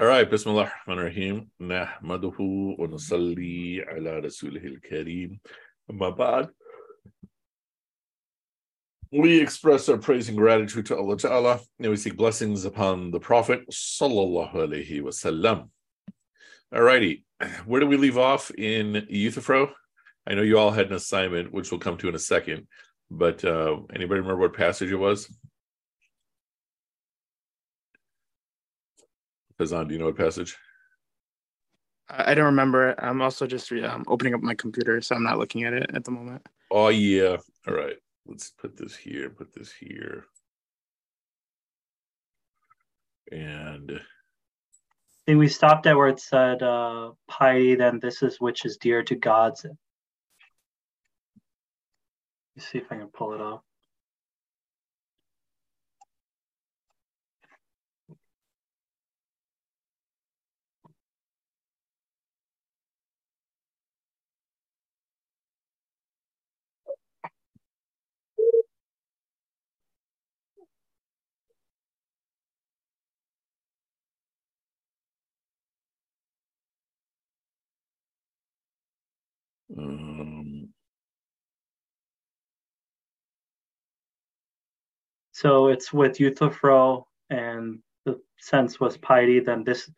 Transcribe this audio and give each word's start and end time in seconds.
All 0.00 0.06
right, 0.06 0.30
بسم 0.30 0.50
الله 0.50 0.62
الرحمن 0.62 0.98
الرحيم 0.98 1.48
نحمده 1.60 2.36
ونصلي 2.78 3.84
على 3.88 4.18
رسوله 4.18 4.64
الكريم 4.64 5.40
أما 5.90 6.08
بعد 6.10 6.48
we 9.10 9.40
express 9.40 9.88
our 9.88 9.96
praise 9.96 10.28
and 10.28 10.36
gratitude 10.38 10.86
to 10.86 10.96
Allah 10.96 11.16
Ta'ala 11.16 11.60
and 11.80 11.90
we 11.90 11.96
seek 11.96 12.16
blessings 12.16 12.64
upon 12.64 13.10
the 13.10 13.18
Prophet 13.18 13.68
Sallallahu 13.70 14.54
Alaihi 14.54 15.00
Wasallam. 15.00 15.70
All 16.72 16.82
righty, 16.82 17.24
where 17.66 17.80
do 17.80 17.86
we 17.86 17.96
leave 17.96 18.18
off 18.18 18.50
in 18.50 19.06
Euthyphro? 19.08 19.72
I 20.26 20.34
know 20.34 20.42
you 20.42 20.58
all 20.58 20.70
had 20.70 20.88
an 20.88 20.92
assignment, 20.92 21.52
which 21.52 21.70
we'll 21.70 21.80
come 21.80 21.96
to 21.98 22.08
in 22.08 22.14
a 22.14 22.18
second, 22.18 22.66
but 23.10 23.44
uh, 23.44 23.78
anybody 23.94 24.20
remember 24.20 24.36
what 24.36 24.52
passage 24.52 24.92
it 24.92 24.96
was? 24.96 25.34
Fazan, 29.63 29.87
do 29.87 29.93
you 29.93 29.99
know 29.99 30.07
what 30.07 30.17
passage? 30.17 30.57
I 32.09 32.33
don't 32.33 32.45
remember 32.45 32.89
it. 32.89 32.99
I'm 33.01 33.21
also 33.21 33.47
just 33.47 33.71
um, 33.71 34.03
opening 34.07 34.33
up 34.33 34.41
my 34.41 34.55
computer, 34.55 35.01
so 35.01 35.15
I'm 35.15 35.23
not 35.23 35.37
looking 35.37 35.63
at 35.63 35.73
it 35.73 35.89
at 35.93 36.03
the 36.03 36.11
moment. 36.11 36.45
Oh 36.69 36.89
yeah. 36.89 37.37
All 37.67 37.73
right. 37.73 37.95
Let's 38.25 38.51
put 38.51 38.77
this 38.77 38.95
here. 38.95 39.29
Put 39.29 39.53
this 39.53 39.71
here. 39.71 40.25
And 43.31 43.91
I 43.93 43.99
think 45.25 45.39
we 45.39 45.47
stopped 45.47 45.87
at 45.87 45.95
where 45.95 46.09
it 46.09 46.19
said 46.19 46.61
uh, 46.61 47.11
piety. 47.27 47.75
Then 47.75 47.99
this 47.99 48.21
is 48.21 48.39
which 48.39 48.65
is 48.65 48.77
dear 48.77 49.01
to 49.03 49.15
God's. 49.15 49.65
Let's 52.55 52.69
see 52.69 52.79
if 52.79 52.91
I 52.91 52.97
can 52.97 53.07
pull 53.07 53.33
it 53.33 53.41
up. 53.41 53.63
Um, 79.77 80.69
So 85.33 85.67
it's 85.67 85.91
with 85.91 86.19
Euthyphro, 86.19 87.05
and 87.31 87.79
the 88.05 88.21
sense 88.39 88.79
was 88.79 88.97
piety. 88.97 89.39
Then 89.39 89.63
this, 89.63 89.89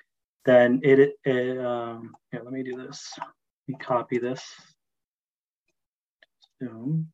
then 0.45 0.79
it. 0.81 1.17
it 1.25 1.57
um, 1.59 2.15
here, 2.31 2.41
let 2.43 2.53
me 2.53 2.63
do 2.63 2.77
this. 2.77 3.13
Let 3.19 3.27
me 3.67 3.75
copy 3.75 4.17
this. 4.17 4.43
Zoom. 6.63 7.11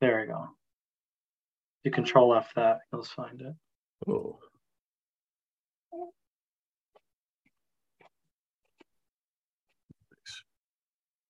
There 0.00 0.20
we 0.20 0.26
go. 0.26 0.48
You 1.84 1.90
control 1.90 2.34
F 2.34 2.50
that, 2.56 2.80
you'll 2.92 3.04
find 3.04 3.40
it. 3.42 3.54
oh. 4.08 4.38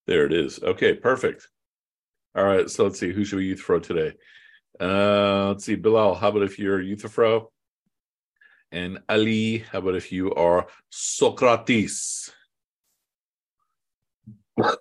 There 0.07 0.25
it 0.25 0.33
is. 0.33 0.61
Okay, 0.61 0.93
perfect. 0.93 1.49
All 2.35 2.43
right, 2.43 2.69
so 2.69 2.83
let's 2.83 2.99
see. 2.99 3.11
Who 3.11 3.23
should 3.25 3.37
we 3.37 3.47
Euthyphro 3.47 3.79
today? 3.79 4.13
Uh, 4.79 5.47
let's 5.49 5.65
see. 5.65 5.75
Bilal, 5.75 6.15
how 6.15 6.29
about 6.29 6.43
if 6.43 6.59
you're 6.59 6.81
Euthyphro? 6.81 7.47
And 8.71 8.99
Ali, 9.07 9.59
how 9.59 9.79
about 9.79 9.95
if 9.95 10.11
you 10.11 10.33
are 10.33 10.67
Socrates? 10.89 12.31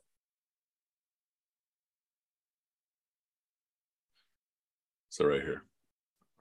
So 5.14 5.26
right 5.26 5.42
here. 5.42 5.62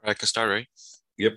I 0.03 0.15
can 0.15 0.27
start, 0.27 0.49
right? 0.49 0.65
Yep. 1.19 1.33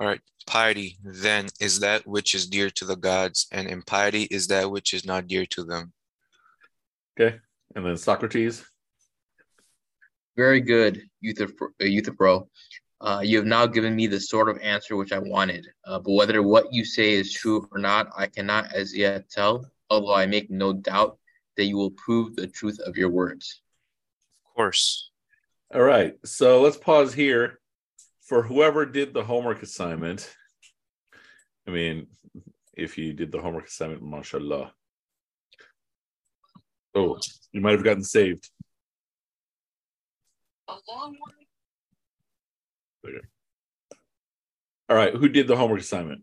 All 0.00 0.06
right. 0.08 0.20
Piety, 0.48 0.98
then, 1.04 1.46
is 1.60 1.78
that 1.78 2.04
which 2.08 2.34
is 2.34 2.48
dear 2.48 2.70
to 2.70 2.84
the 2.84 2.96
gods, 2.96 3.46
and 3.52 3.68
impiety 3.68 4.24
is 4.32 4.48
that 4.48 4.68
which 4.68 4.92
is 4.92 5.06
not 5.06 5.28
dear 5.28 5.46
to 5.46 5.62
them. 5.62 5.92
Okay. 7.20 7.38
And 7.76 7.84
then 7.84 7.96
Socrates. 7.96 8.64
Very 10.36 10.60
good, 10.60 11.02
Euthyphro. 11.20 11.68
uh, 11.80 11.84
Euthyphro. 11.84 12.48
Uh, 13.00 13.20
you 13.22 13.36
have 13.36 13.46
now 13.46 13.66
given 13.66 13.94
me 13.94 14.06
the 14.06 14.20
sort 14.20 14.48
of 14.48 14.58
answer 14.58 14.96
which 14.96 15.12
I 15.12 15.18
wanted. 15.18 15.66
Uh, 15.86 15.98
but 15.98 16.12
whether 16.12 16.42
what 16.42 16.72
you 16.72 16.84
say 16.84 17.12
is 17.12 17.32
true 17.32 17.66
or 17.72 17.78
not, 17.78 18.08
I 18.16 18.26
cannot 18.26 18.72
as 18.72 18.96
yet 18.96 19.28
tell, 19.30 19.66
although 19.88 20.14
I 20.14 20.26
make 20.26 20.50
no 20.50 20.72
doubt 20.72 21.18
that 21.56 21.64
you 21.64 21.76
will 21.76 21.90
prove 21.92 22.36
the 22.36 22.46
truth 22.46 22.78
of 22.80 22.96
your 22.96 23.10
words. 23.10 23.60
Of 24.46 24.54
course. 24.54 25.10
All 25.74 25.82
right. 25.82 26.14
So 26.24 26.62
let's 26.62 26.76
pause 26.76 27.12
here 27.12 27.60
for 28.22 28.42
whoever 28.42 28.86
did 28.86 29.12
the 29.12 29.24
homework 29.24 29.62
assignment. 29.62 30.34
I 31.66 31.70
mean, 31.70 32.06
if 32.74 32.96
you 32.96 33.12
did 33.12 33.30
the 33.32 33.40
homework 33.40 33.66
assignment, 33.66 34.02
mashallah. 34.02 34.72
Oh, 36.94 37.18
you 37.52 37.60
might 37.60 37.72
have 37.72 37.84
gotten 37.84 38.02
saved. 38.02 38.48
Okay. 40.68 40.80
All 44.88 44.96
right. 44.96 45.14
Who 45.14 45.28
did 45.28 45.46
the 45.46 45.56
homework 45.56 45.80
assignment? 45.80 46.22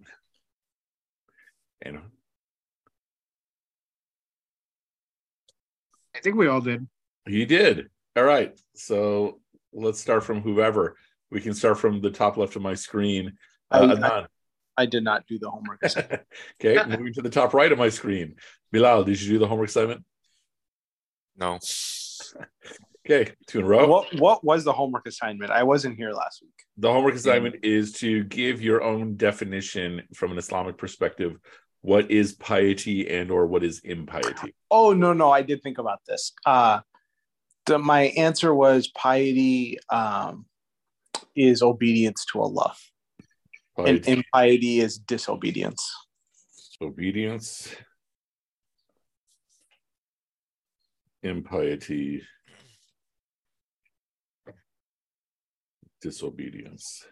And 1.81 1.99
I 6.15 6.19
think 6.19 6.35
we 6.35 6.47
all 6.47 6.61
did. 6.61 6.87
You 7.25 7.45
did. 7.45 7.89
All 8.15 8.23
right. 8.23 8.57
So 8.75 9.39
let's 9.73 9.99
start 9.99 10.23
from 10.23 10.41
whoever. 10.41 10.95
We 11.29 11.41
can 11.41 11.53
start 11.53 11.79
from 11.79 12.01
the 12.01 12.11
top 12.11 12.37
left 12.37 12.55
of 12.55 12.61
my 12.61 12.73
screen. 12.73 13.37
Uh, 13.71 13.87
I- 13.91 13.95
Adnan. 13.95 14.27
I 14.79 14.85
did 14.85 15.03
not 15.03 15.25
do 15.25 15.39
the 15.39 15.49
homework. 15.49 15.79
assignment. 15.81 16.21
okay, 16.63 16.77
moving 16.87 17.11
to 17.13 17.23
the 17.23 17.31
top 17.31 17.55
right 17.55 17.71
of 17.71 17.79
my 17.79 17.89
screen. 17.89 18.35
Bilal, 18.71 19.05
did 19.05 19.19
you 19.19 19.33
do 19.33 19.39
the 19.39 19.47
homework 19.47 19.69
assignment? 19.69 20.05
No. 21.37 21.59
Okay, 23.09 23.31
two 23.47 23.59
in 23.59 23.63
a 23.63 23.67
row. 23.67 23.87
what 23.87 24.13
What 24.19 24.43
was 24.43 24.65
the 24.65 24.73
homework 24.73 25.07
assignment? 25.07 25.49
I 25.49 25.63
wasn't 25.63 25.95
here 25.95 26.11
last 26.11 26.41
week. 26.41 26.51
The 26.77 26.91
homework 26.91 27.15
assignment 27.15 27.63
is 27.63 27.93
to 27.93 28.25
give 28.25 28.61
your 28.61 28.83
own 28.83 29.15
definition 29.15 30.03
from 30.13 30.33
an 30.33 30.37
Islamic 30.37 30.77
perspective. 30.77 31.37
What 31.81 32.11
is 32.11 32.33
piety 32.33 33.09
and 33.09 33.31
or 33.31 33.47
what 33.47 33.63
is 33.63 33.79
impiety? 33.79 34.53
Oh 34.69 34.91
no, 34.91 35.13
no, 35.13 35.31
I 35.31 35.41
did 35.41 35.63
think 35.63 35.77
about 35.77 36.01
this. 36.05 36.33
Uh, 36.45 36.81
the, 37.65 37.79
my 37.79 38.07
answer 38.17 38.53
was 38.53 38.89
piety 38.89 39.79
um, 39.89 40.45
is 41.33 41.61
obedience 41.61 42.25
to 42.33 42.41
Allah, 42.41 42.73
and 43.77 44.05
impiety 44.05 44.81
is 44.81 44.97
disobedience. 44.97 45.89
obedience, 46.81 47.73
impiety, 51.23 52.23
disobedience. 56.01 57.05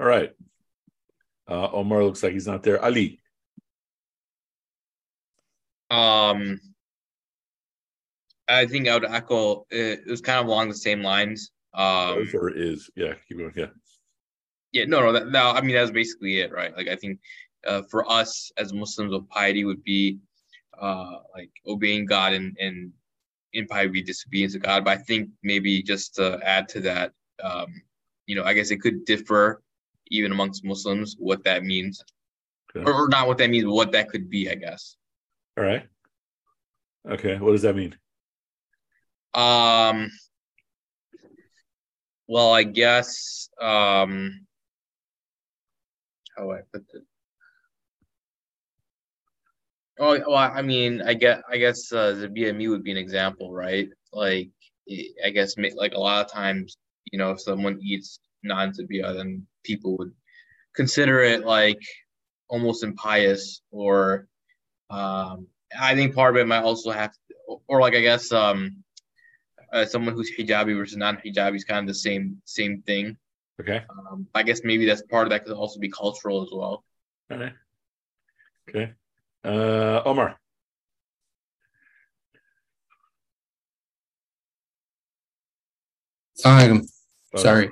All 0.00 0.06
right. 0.06 0.32
Uh, 1.48 1.70
Omar 1.72 2.04
looks 2.04 2.22
like 2.22 2.32
he's 2.32 2.46
not 2.46 2.62
there. 2.62 2.82
Ali. 2.82 3.20
Um, 5.90 6.60
I 8.48 8.66
think 8.66 8.88
I 8.88 8.94
would 8.94 9.04
echo. 9.04 9.66
It, 9.70 10.00
it 10.06 10.10
was 10.10 10.20
kind 10.20 10.40
of 10.40 10.46
along 10.46 10.68
the 10.68 10.74
same 10.74 11.02
lines. 11.02 11.50
Um, 11.74 12.28
or 12.34 12.50
is 12.50 12.90
yeah, 12.96 13.14
keep 13.28 13.38
going. 13.38 13.52
Yeah. 13.56 13.66
yeah, 14.72 14.84
no, 14.86 15.00
no, 15.00 15.12
that, 15.12 15.28
no. 15.28 15.50
I 15.50 15.60
mean, 15.60 15.74
that's 15.74 15.90
basically 15.90 16.40
it, 16.40 16.52
right? 16.52 16.74
Like, 16.76 16.88
I 16.88 16.96
think 16.96 17.20
uh, 17.66 17.82
for 17.90 18.10
us 18.10 18.50
as 18.56 18.72
Muslims, 18.72 19.12
of 19.12 19.28
piety 19.28 19.64
would 19.64 19.82
be 19.84 20.18
uh, 20.80 21.18
like 21.34 21.50
obeying 21.66 22.06
God 22.06 22.32
and 22.32 22.56
and 22.58 22.92
would 23.54 23.92
be 23.92 24.02
disobedience 24.02 24.54
to 24.54 24.58
God. 24.58 24.84
But 24.84 24.98
I 24.98 25.02
think 25.02 25.30
maybe 25.42 25.82
just 25.82 26.14
to 26.16 26.40
add 26.42 26.68
to 26.70 26.80
that, 26.80 27.12
um, 27.42 27.66
you 28.26 28.34
know, 28.34 28.44
I 28.44 28.54
guess 28.54 28.70
it 28.70 28.80
could 28.80 29.04
differ 29.04 29.62
even 30.08 30.32
amongst 30.32 30.64
Muslims 30.64 31.16
what 31.18 31.44
that 31.44 31.64
means, 31.64 32.02
Okay. 32.74 32.88
or, 32.88 33.04
or 33.04 33.08
not 33.08 33.26
what 33.26 33.38
that 33.38 33.50
means, 33.50 33.64
but 33.64 33.72
what 33.72 33.92
that 33.92 34.08
could 34.08 34.30
be. 34.30 34.50
I 34.50 34.54
guess. 34.54 34.96
All 35.58 35.64
right. 35.64 35.86
Okay. 37.08 37.36
What 37.38 37.52
does 37.52 37.62
that 37.62 37.76
mean? 37.76 37.96
Um. 39.34 40.10
Well, 42.26 42.52
I 42.52 42.62
guess. 42.62 43.48
Um. 43.60 44.46
How 46.36 46.44
do 46.44 46.52
I 46.52 46.60
put 46.72 46.86
it? 46.94 47.02
Oh 49.98 50.18
well, 50.26 50.36
I 50.36 50.62
mean, 50.62 51.02
I 51.02 51.14
get, 51.14 51.42
I 51.50 51.58
guess 51.58 51.92
uh, 51.92 52.12
the 52.12 52.28
BME 52.28 52.70
would 52.70 52.82
be 52.82 52.90
an 52.90 52.96
example, 52.96 53.52
right? 53.52 53.88
Like, 54.12 54.48
I 55.24 55.30
guess 55.30 55.54
like 55.76 55.92
a 55.94 56.00
lot 56.00 56.24
of 56.24 56.32
times, 56.32 56.76
you 57.10 57.18
know, 57.18 57.30
if 57.32 57.40
someone 57.40 57.78
eats 57.82 58.18
non-zabia, 58.42 59.14
then 59.14 59.46
people 59.64 59.96
would 59.98 60.12
consider 60.74 61.22
it 61.22 61.44
like 61.44 61.80
almost 62.48 62.82
impious, 62.82 63.62
or 63.70 64.26
um, 64.90 65.46
I 65.78 65.94
think 65.94 66.14
part 66.14 66.34
of 66.34 66.40
it 66.40 66.46
might 66.46 66.62
also 66.62 66.90
have, 66.90 67.12
to, 67.12 67.56
or 67.68 67.80
like 67.80 67.94
I 67.94 68.00
guess 68.00 68.32
um, 68.32 68.82
uh, 69.72 69.84
someone 69.84 70.14
who's 70.14 70.32
hijabi 70.36 70.76
versus 70.76 70.96
non-hijabi 70.96 71.56
is 71.56 71.64
kind 71.64 71.80
of 71.80 71.86
the 71.86 71.94
same 71.94 72.40
same 72.44 72.82
thing. 72.82 73.16
Okay. 73.60 73.82
Um, 73.90 74.26
I 74.34 74.42
guess 74.42 74.62
maybe 74.64 74.86
that's 74.86 75.02
part 75.02 75.26
of 75.26 75.30
that 75.30 75.44
could 75.44 75.52
also 75.52 75.78
be 75.78 75.90
cultural 75.90 76.42
as 76.42 76.48
well. 76.52 76.82
Okay. 77.30 77.52
Okay. 78.68 78.92
Uh, 79.44 80.02
Omar. 80.04 80.38
Oh, 87.34 87.40
sorry, 87.40 87.70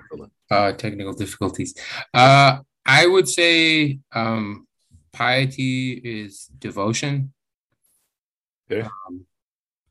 uh, 0.51 0.73
technical 0.73 1.13
difficulties. 1.13 1.75
Uh, 2.15 2.59
I 2.87 3.07
would 3.07 3.29
say 3.29 4.01
um, 4.13 4.67
piety 5.13 5.93
is 5.93 6.47
devotion. 6.59 7.33
Okay. 8.71 8.83
Um, 8.83 9.27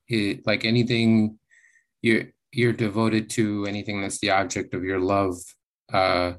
it, 0.08 0.46
like 0.48 0.66
anything, 0.66 1.40
you're 2.02 2.26
you're 2.52 2.74
devoted 2.74 3.30
to 3.32 3.66
anything 3.68 4.02
that's 4.02 4.20
the 4.20 4.32
object 4.32 4.74
of 4.74 4.84
your 4.84 5.00
love. 5.00 5.36
Uh, 5.92 6.34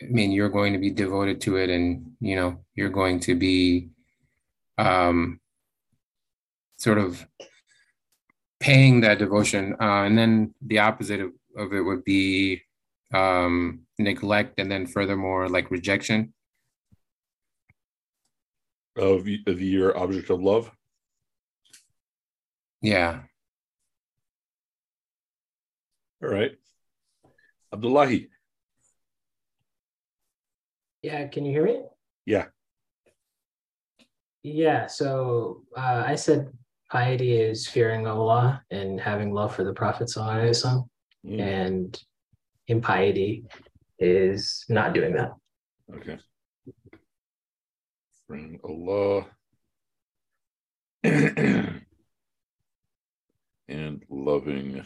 I 0.00 0.06
mean, 0.06 0.32
you're 0.32 0.48
going 0.48 0.72
to 0.74 0.78
be 0.78 0.90
devoted 0.90 1.40
to 1.42 1.56
it, 1.56 1.70
and 1.70 2.12
you 2.20 2.36
know 2.36 2.64
you're 2.74 2.90
going 2.90 3.20
to 3.20 3.34
be 3.34 3.88
um, 4.78 5.40
sort 6.78 6.98
of 6.98 7.26
paying 8.60 9.00
that 9.02 9.18
devotion. 9.18 9.74
Uh, 9.80 10.04
and 10.04 10.16
then 10.16 10.54
the 10.60 10.78
opposite 10.78 11.20
of, 11.20 11.32
of 11.56 11.72
it 11.72 11.80
would 11.80 12.04
be 12.04 12.62
um, 13.12 13.80
neglect, 13.98 14.58
and 14.58 14.70
then 14.70 14.86
furthermore, 14.86 15.48
like 15.48 15.70
rejection. 15.70 16.32
Of, 18.96 19.26
of 19.46 19.60
your 19.60 19.96
object 19.96 20.30
of 20.30 20.40
love. 20.40 20.70
Yeah. 22.80 23.22
All 26.22 26.28
right. 26.28 26.52
Abdullahi. 27.72 28.28
Yeah, 31.02 31.26
can 31.26 31.44
you 31.44 31.52
hear 31.52 31.64
me? 31.64 31.82
Yeah. 32.24 32.46
Yeah, 34.44 34.86
so 34.88 35.62
uh, 35.74 36.04
I 36.06 36.16
said 36.16 36.52
piety 36.90 37.32
is 37.32 37.66
fearing 37.66 38.06
Allah 38.06 38.62
and 38.70 39.00
having 39.00 39.32
love 39.32 39.54
for 39.54 39.64
the 39.64 39.72
Prophet 39.72 40.08
Sallallahu 40.08 40.84
and 41.26 41.98
impiety 42.68 43.44
is 43.98 44.66
not 44.68 44.92
doing 44.92 45.14
that. 45.14 45.32
Okay. 45.96 46.18
Bring 48.28 48.60
Allah 48.62 49.24
and 51.04 51.82
loving 54.10 54.84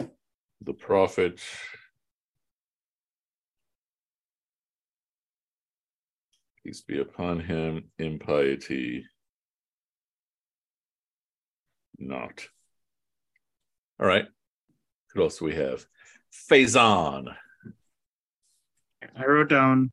the 0.00 0.74
Prophet. 0.74 1.40
Peace 6.68 6.82
be 6.82 7.00
upon 7.00 7.40
him, 7.40 7.84
impiety 7.98 9.06
not. 11.98 12.46
All 13.98 14.06
right. 14.06 14.26
What 15.14 15.22
else 15.22 15.38
do 15.38 15.46
we 15.46 15.54
have? 15.54 15.86
Faison. 16.50 17.34
I 19.16 19.24
wrote 19.24 19.48
down 19.48 19.92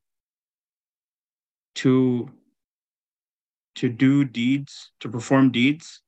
to 1.76 2.30
to 3.76 3.88
do 3.88 4.26
deeds, 4.26 4.92
to 5.00 5.08
perform 5.08 5.54
deeds 5.54 6.02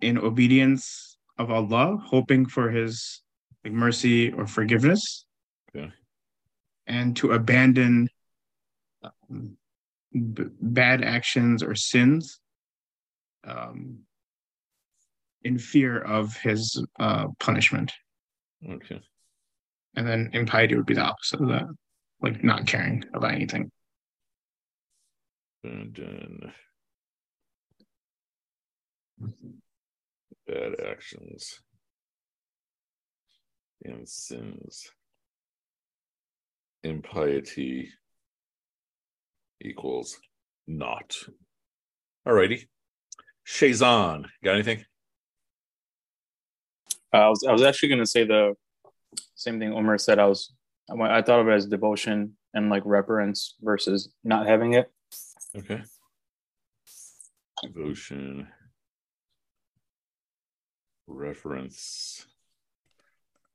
in 0.00 0.16
obedience 0.16 1.18
of 1.36 1.50
Allah, 1.50 1.98
hoping 2.02 2.46
for 2.46 2.70
His 2.70 3.20
like 3.62 3.74
mercy 3.74 4.32
or 4.32 4.46
forgiveness, 4.46 5.26
Okay. 5.76 5.92
and 6.86 7.14
to 7.16 7.32
abandon 7.32 8.08
um, 9.28 9.58
b- 10.12 10.44
bad 10.60 11.02
actions 11.02 11.62
or 11.62 11.74
sins 11.74 12.40
um, 13.44 14.00
in 15.42 15.58
fear 15.58 15.98
of 16.00 16.36
His 16.36 16.84
uh, 16.98 17.26
punishment. 17.38 17.92
Okay. 18.68 19.00
And 19.96 20.06
then 20.06 20.30
impiety 20.32 20.74
would 20.76 20.86
be 20.86 20.94
the 20.94 21.02
opposite 21.02 21.40
of 21.40 21.48
that, 21.48 21.66
like 22.20 22.42
not 22.42 22.66
caring 22.66 23.04
about 23.14 23.34
anything. 23.34 23.70
And 25.64 25.94
then 25.94 26.52
bad 30.46 30.74
actions 30.90 31.60
and 33.84 34.08
sins. 34.08 34.90
Impiety 36.84 37.90
equals 39.64 40.18
not. 40.66 41.16
Alrighty. 42.26 42.66
Shazan, 43.46 44.26
got 44.44 44.54
anything? 44.54 44.84
Uh, 47.12 47.16
I 47.18 47.28
was 47.28 47.44
I 47.48 47.52
was 47.52 47.62
actually 47.62 47.90
gonna 47.90 48.06
say 48.06 48.24
the 48.24 48.54
same 49.34 49.58
thing 49.58 49.72
Omar 49.72 49.98
said. 49.98 50.18
I 50.18 50.26
was 50.26 50.52
I, 50.90 50.94
went- 50.94 51.12
I 51.12 51.22
thought 51.22 51.40
of 51.40 51.48
it 51.48 51.52
as 51.52 51.66
devotion 51.66 52.36
and 52.54 52.70
like 52.70 52.82
reverence 52.86 53.56
versus 53.60 54.10
not 54.24 54.46
having 54.46 54.74
it. 54.74 54.90
Okay. 55.56 55.82
Devotion. 57.62 58.48
Reference. 61.06 62.26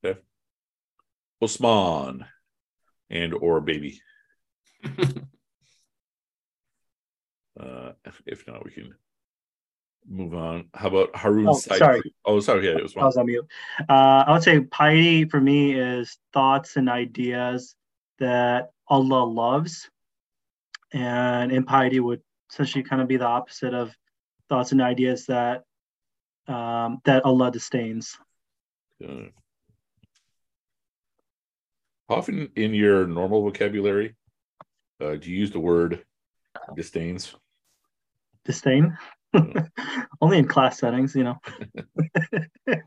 Okay. 0.06 0.20
Osman 1.42 2.26
and 3.10 3.34
or 3.34 3.62
baby. 3.62 4.02
Uh, 7.60 7.94
if, 8.26 8.48
not, 8.48 8.64
we 8.64 8.72
can 8.72 8.94
move 10.08 10.34
on. 10.34 10.70
How 10.74 10.88
about 10.88 11.16
Harun 11.16 11.50
Oh, 11.50 11.54
Said? 11.54 11.80
sorry. 11.80 12.14
Oh, 12.26 12.40
sorry. 12.40 12.68
Yeah, 12.68 12.78
it 12.78 12.84
was 12.84 12.96
I 12.96 13.06
was 13.06 13.18
on 13.18 13.26
mute. 13.26 13.48
Uh, 13.90 14.24
I 14.28 14.32
would 14.32 14.44
say 14.44 14.60
piety 14.62 15.26
for 15.26 15.42
me 15.42 15.74
is 15.74 16.18
thoughts 16.34 16.76
and 16.76 16.90
ideas 16.90 17.76
that 18.20 18.72
Allah 18.88 19.24
loves, 19.26 19.90
and 20.94 21.52
impiety 21.52 22.00
would 22.00 22.22
essentially 22.52 22.84
kind 22.84 23.02
of 23.02 23.08
be 23.08 23.18
the 23.18 23.26
opposite 23.26 23.74
of 23.74 23.94
thoughts 24.50 24.72
and 24.72 24.82
ideas 24.82 25.26
that 25.26 25.64
um, 26.48 27.02
that 27.06 27.26
Allah 27.26 27.52
disdains. 27.52 28.18
How 29.02 29.30
often 32.10 32.50
in 32.56 32.74
your 32.74 33.06
normal 33.06 33.42
vocabulary 33.42 34.16
uh, 35.02 35.16
do 35.16 35.30
you 35.30 35.38
use 35.38 35.52
the 35.52 35.60
word 35.60 36.06
disdains? 36.76 37.36
Disdain, 38.48 38.98
only 40.22 40.40
in 40.40 40.48
class 40.48 40.80
settings, 40.80 41.14
you 41.16 41.26
know. 41.26 41.36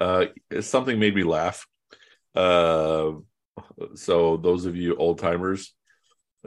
uh 0.00 0.24
something 0.60 0.98
made 0.98 1.14
me 1.14 1.22
laugh. 1.22 1.66
Uh 2.34 3.12
so 3.94 4.38
those 4.38 4.64
of 4.64 4.76
you 4.76 4.96
old 4.96 5.18
timers 5.18 5.74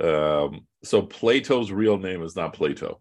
um 0.01 0.65
so 0.83 1.01
plato's 1.01 1.71
real 1.71 1.97
name 1.97 2.23
is 2.23 2.35
not 2.35 2.53
plato. 2.53 2.99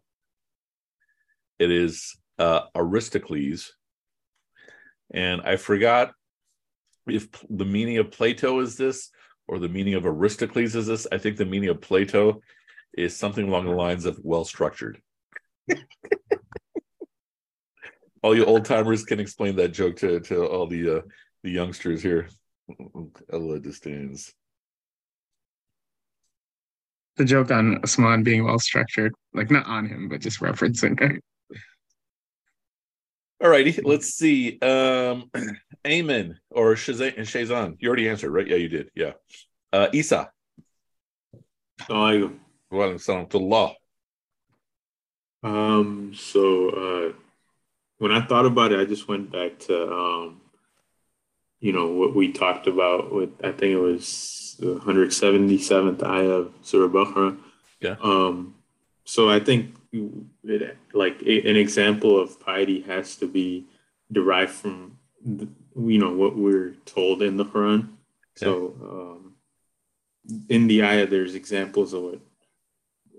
It 1.59 1.71
is 1.71 2.17
uh 2.39 2.63
aristocles. 2.75 3.73
And 5.13 5.41
i 5.41 5.57
forgot 5.57 6.13
if 7.07 7.29
the 7.49 7.65
meaning 7.65 7.97
of 7.97 8.11
plato 8.11 8.61
is 8.61 8.77
this 8.77 9.11
or 9.49 9.59
the 9.59 9.69
meaning 9.69 9.95
of 9.95 10.07
aristocles 10.07 10.77
is 10.77 10.87
this. 10.87 11.07
I 11.11 11.19
think 11.19 11.37
the 11.37 11.47
meaning 11.47 11.71
of 11.71 11.81
plato 11.81 12.41
is 12.97 13.17
something 13.17 13.49
along 13.49 13.65
the 13.65 13.71
lines 13.71 14.05
of 14.05 14.19
well 14.23 14.45
structured 14.45 15.01
all 18.23 18.37
you 18.37 18.45
old 18.45 18.65
timers 18.65 19.05
can 19.05 19.21
explain 19.21 19.57
that 19.57 19.69
joke 19.69 19.97
to 19.97 20.21
to 20.21 20.47
all 20.47 20.67
the 20.67 20.99
uh 20.99 21.01
the 21.43 21.51
youngsters 21.51 22.03
here. 22.03 22.29
Allah 23.33 23.61
disdains. 23.61 24.33
The 27.17 27.25
joke 27.25 27.51
on 27.51 27.81
Osman 27.83 28.23
being 28.23 28.45
well 28.45 28.59
structured, 28.59 29.13
like 29.35 29.51
not 29.51 29.67
on 29.67 29.87
him, 29.87 30.09
but 30.09 30.21
just 30.21 30.41
referencing 30.41 31.01
it. 31.01 31.23
Alrighty, 33.43 33.81
let's 33.85 34.15
see. 34.15 34.59
Um 34.61 35.31
Amen 35.87 36.39
or 36.51 36.75
Shazan 36.75 37.17
Shazan. 37.19 37.77
You 37.79 37.89
already 37.89 38.09
answered, 38.09 38.31
right? 38.31 38.47
Yeah, 38.47 38.57
you 38.57 38.69
did. 38.69 38.91
Yeah. 38.95 39.13
Uh 39.73 39.89
Isa. 39.93 40.31
Assalamualaikum. 41.81 42.50
Wa 42.71 42.87
alaikum 42.87 43.29
to 43.31 43.39
Allah. 43.39 43.75
Um, 45.43 46.13
so 46.15 46.69
uh, 46.71 47.13
when 47.99 48.13
I 48.13 48.25
thought 48.27 48.47
about 48.47 48.73
it, 48.73 48.81
I 48.81 48.85
just 48.85 49.09
went 49.09 49.33
back 49.33 49.59
to 49.61 49.93
um, 49.93 50.41
you 51.61 51.73
know 51.73 51.89
what 51.89 52.15
we 52.15 52.33
talked 52.33 52.67
about 52.67 53.13
with 53.13 53.31
I 53.43 53.53
think 53.53 53.73
it 53.73 53.79
was 53.79 54.57
the 54.59 54.77
177th 54.77 56.03
ayah 56.03 56.31
of 56.31 56.55
Surah 56.63 56.89
Baqarah. 56.89 57.39
Yeah. 57.81 57.97
Um, 58.03 58.55
so 59.05 59.31
I 59.31 59.41
think 59.41 59.75
it, 59.93 60.77
like 60.93 61.21
an 61.23 61.57
example 61.57 62.21
of 62.21 62.39
piety 62.41 62.83
has 62.83 63.17
to 63.17 63.27
be 63.27 63.67
derived 64.13 64.53
from 64.53 64.99
the, 65.25 65.49
you 65.77 65.99
know 65.99 66.13
what 66.13 66.37
we're 66.37 66.75
told 66.85 67.23
in 67.23 67.37
the 67.37 67.45
Quran. 67.45 67.89
So 68.37 68.75
um, 68.83 69.35
in 70.49 70.67
the 70.67 70.83
ayah, 70.85 71.07
there's 71.07 71.35
examples 71.35 71.93
of 71.93 72.03
what 72.03 72.21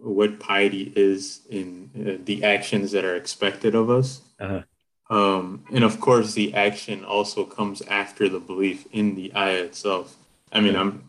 what 0.02 0.40
piety 0.40 0.92
is 0.96 1.42
in 1.50 1.90
uh, 1.96 2.24
the 2.26 2.44
actions 2.44 2.92
that 2.92 3.06
are 3.06 3.16
expected 3.16 3.76
of 3.76 3.90
us. 3.90 4.22
Uh-huh. 4.40 4.62
Um, 5.10 5.66
and 5.74 5.84
of 5.84 6.00
course, 6.00 6.34
the 6.34 6.54
action 6.54 7.04
also 7.04 7.44
comes 7.46 7.82
after 7.84 8.30
the 8.30 8.40
belief 8.40 8.88
in 8.92 9.16
the 9.16 9.36
ayah 9.36 9.64
itself. 9.64 10.16
I 10.52 10.62
mean, 10.62 10.76
I'm 10.76 11.04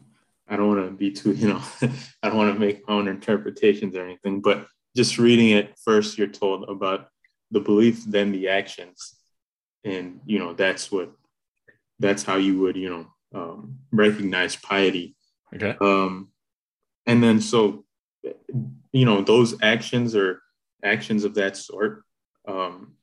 I 0.48 0.56
don't 0.56 0.68
want 0.68 0.84
to 0.84 0.90
be 0.90 1.10
too, 1.10 1.32
you 1.42 1.48
know, 1.48 1.62
I 2.22 2.28
don't 2.28 2.36
want 2.36 2.52
to 2.52 2.60
make 2.60 2.86
my 2.86 2.94
own 2.94 3.08
interpretations 3.08 3.96
or 3.96 4.04
anything, 4.04 4.40
but 4.40 4.66
just 4.96 5.18
reading 5.18 5.50
it 5.50 5.78
first, 5.78 6.18
you're 6.18 6.26
told 6.26 6.68
about 6.68 7.08
the 7.50 7.60
belief, 7.60 8.04
then 8.04 8.32
the 8.32 8.48
actions, 8.48 9.14
and 9.84 10.20
you 10.26 10.38
know 10.38 10.52
that's 10.52 10.92
what 10.92 11.12
that's 11.98 12.22
how 12.24 12.36
you 12.36 12.58
would, 12.60 12.76
you 12.76 12.90
know, 12.90 13.06
um, 13.34 13.78
recognize 13.92 14.56
piety. 14.56 15.14
Okay. 15.54 15.76
Um, 15.80 16.28
and 17.06 17.22
then 17.22 17.40
so, 17.40 17.84
you 18.92 19.04
know, 19.04 19.22
those 19.22 19.54
actions 19.62 20.14
or 20.14 20.42
actions 20.84 21.24
of 21.24 21.34
that 21.34 21.56
sort 21.56 22.04
um, 22.46 22.94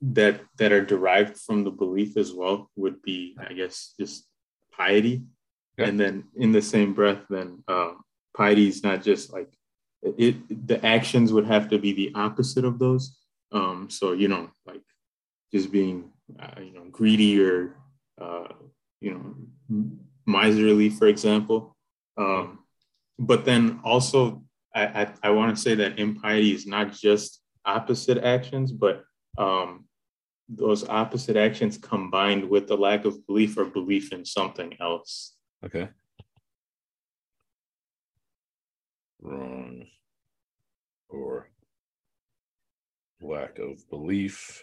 that 0.00 0.40
that 0.58 0.72
are 0.72 0.84
derived 0.84 1.38
from 1.38 1.64
the 1.64 1.70
belief 1.70 2.16
as 2.16 2.32
well 2.32 2.70
would 2.76 3.02
be, 3.02 3.36
I 3.38 3.52
guess, 3.52 3.94
just 3.98 4.26
piety. 4.72 5.22
Okay. 5.78 5.88
And 5.88 6.00
then 6.00 6.24
in 6.36 6.52
the 6.52 6.62
same 6.62 6.94
breath, 6.94 7.22
then 7.28 7.62
um, 7.68 8.02
piety 8.36 8.68
is 8.68 8.82
not 8.82 9.02
just 9.02 9.32
like 9.32 9.52
it. 10.02 10.66
The 10.66 10.84
actions 10.84 11.32
would 11.32 11.46
have 11.46 11.68
to 11.70 11.78
be 11.78 11.92
the 11.92 12.12
opposite 12.14 12.64
of 12.64 12.78
those. 12.78 13.18
Um, 13.52 13.88
so 13.90 14.12
you 14.12 14.28
know, 14.28 14.50
like 14.66 14.82
just 15.52 15.70
being, 15.70 16.10
uh, 16.40 16.60
you 16.60 16.72
know, 16.72 16.84
greedy 16.90 17.40
or 17.42 17.76
uh, 18.20 18.48
you 19.00 19.12
know, 19.12 19.94
miserly, 20.26 20.90
for 20.90 21.06
example. 21.06 21.76
Um, 22.16 22.60
but 23.18 23.44
then 23.44 23.80
also, 23.84 24.42
I, 24.76 24.84
I, 24.84 25.12
I 25.22 25.30
want 25.30 25.56
to 25.56 25.60
say 25.60 25.74
that 25.74 25.98
impiety 25.98 26.54
is 26.54 26.66
not 26.66 26.92
just 26.92 27.40
opposite 27.64 28.18
actions, 28.18 28.72
but 28.72 29.04
um, 29.38 29.86
those 30.50 30.86
opposite 30.86 31.36
actions 31.36 31.78
combined 31.78 32.46
with 32.48 32.68
the 32.68 32.76
lack 32.76 33.06
of 33.06 33.26
belief 33.26 33.56
or 33.56 33.64
belief 33.64 34.12
in 34.12 34.24
something 34.26 34.76
else. 34.78 35.34
Okay. 35.64 35.88
Wrong 39.22 39.86
or 41.08 41.48
lack 43.22 43.58
of 43.58 43.88
belief 43.88 44.62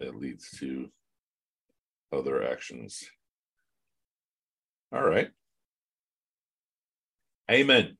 that 0.00 0.14
leads 0.14 0.50
to 0.58 0.90
other 2.12 2.46
actions. 2.46 3.02
All 4.92 5.02
right. 5.02 5.30
Amen. 7.50 7.96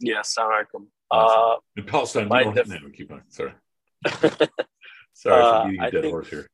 Yes, 0.00 0.36
alaikum. 0.38 0.86
Uh, 1.10 1.56
In 1.76 1.84
Palestine, 1.84 2.24
we 2.24 2.28
my 2.30 2.44
don't 2.44 2.56
have 2.56 2.66
def- 2.68 2.82
no, 2.82 2.88
keep. 2.90 3.12
Sorry. 3.28 3.52
Sorry 5.14 5.42
Uh, 5.42 5.62
for 5.64 5.68
beating 5.70 5.84
a 5.84 5.90
dead 5.90 6.00
think- 6.02 6.12
horse 6.12 6.28
here. 6.30 6.46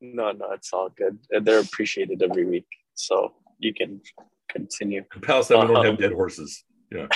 no, 0.00 0.32
no, 0.32 0.52
it's 0.52 0.72
all 0.72 0.88
good. 0.88 1.18
They're 1.30 1.60
appreciated 1.60 2.22
every 2.22 2.44
week, 2.46 2.66
so 2.94 3.34
you 3.58 3.72
can 3.74 4.00
continue. 4.48 5.04
In 5.14 5.20
Palestine, 5.20 5.60
we 5.60 5.74
don't 5.74 5.84
have 5.84 5.94
Um, 5.94 6.00
dead 6.00 6.12
horses. 6.12 6.64
Yeah. 6.90 7.08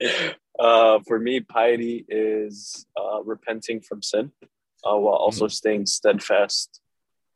uh, 0.58 0.98
for 1.06 1.18
me, 1.18 1.40
piety 1.40 2.04
is 2.08 2.86
uh, 3.00 3.22
repenting 3.22 3.80
from 3.80 4.02
sin 4.02 4.32
uh, 4.84 4.96
while 4.96 5.14
also 5.14 5.44
Mm-hmm. 5.46 5.52
staying 5.60 5.86
steadfast 5.86 6.80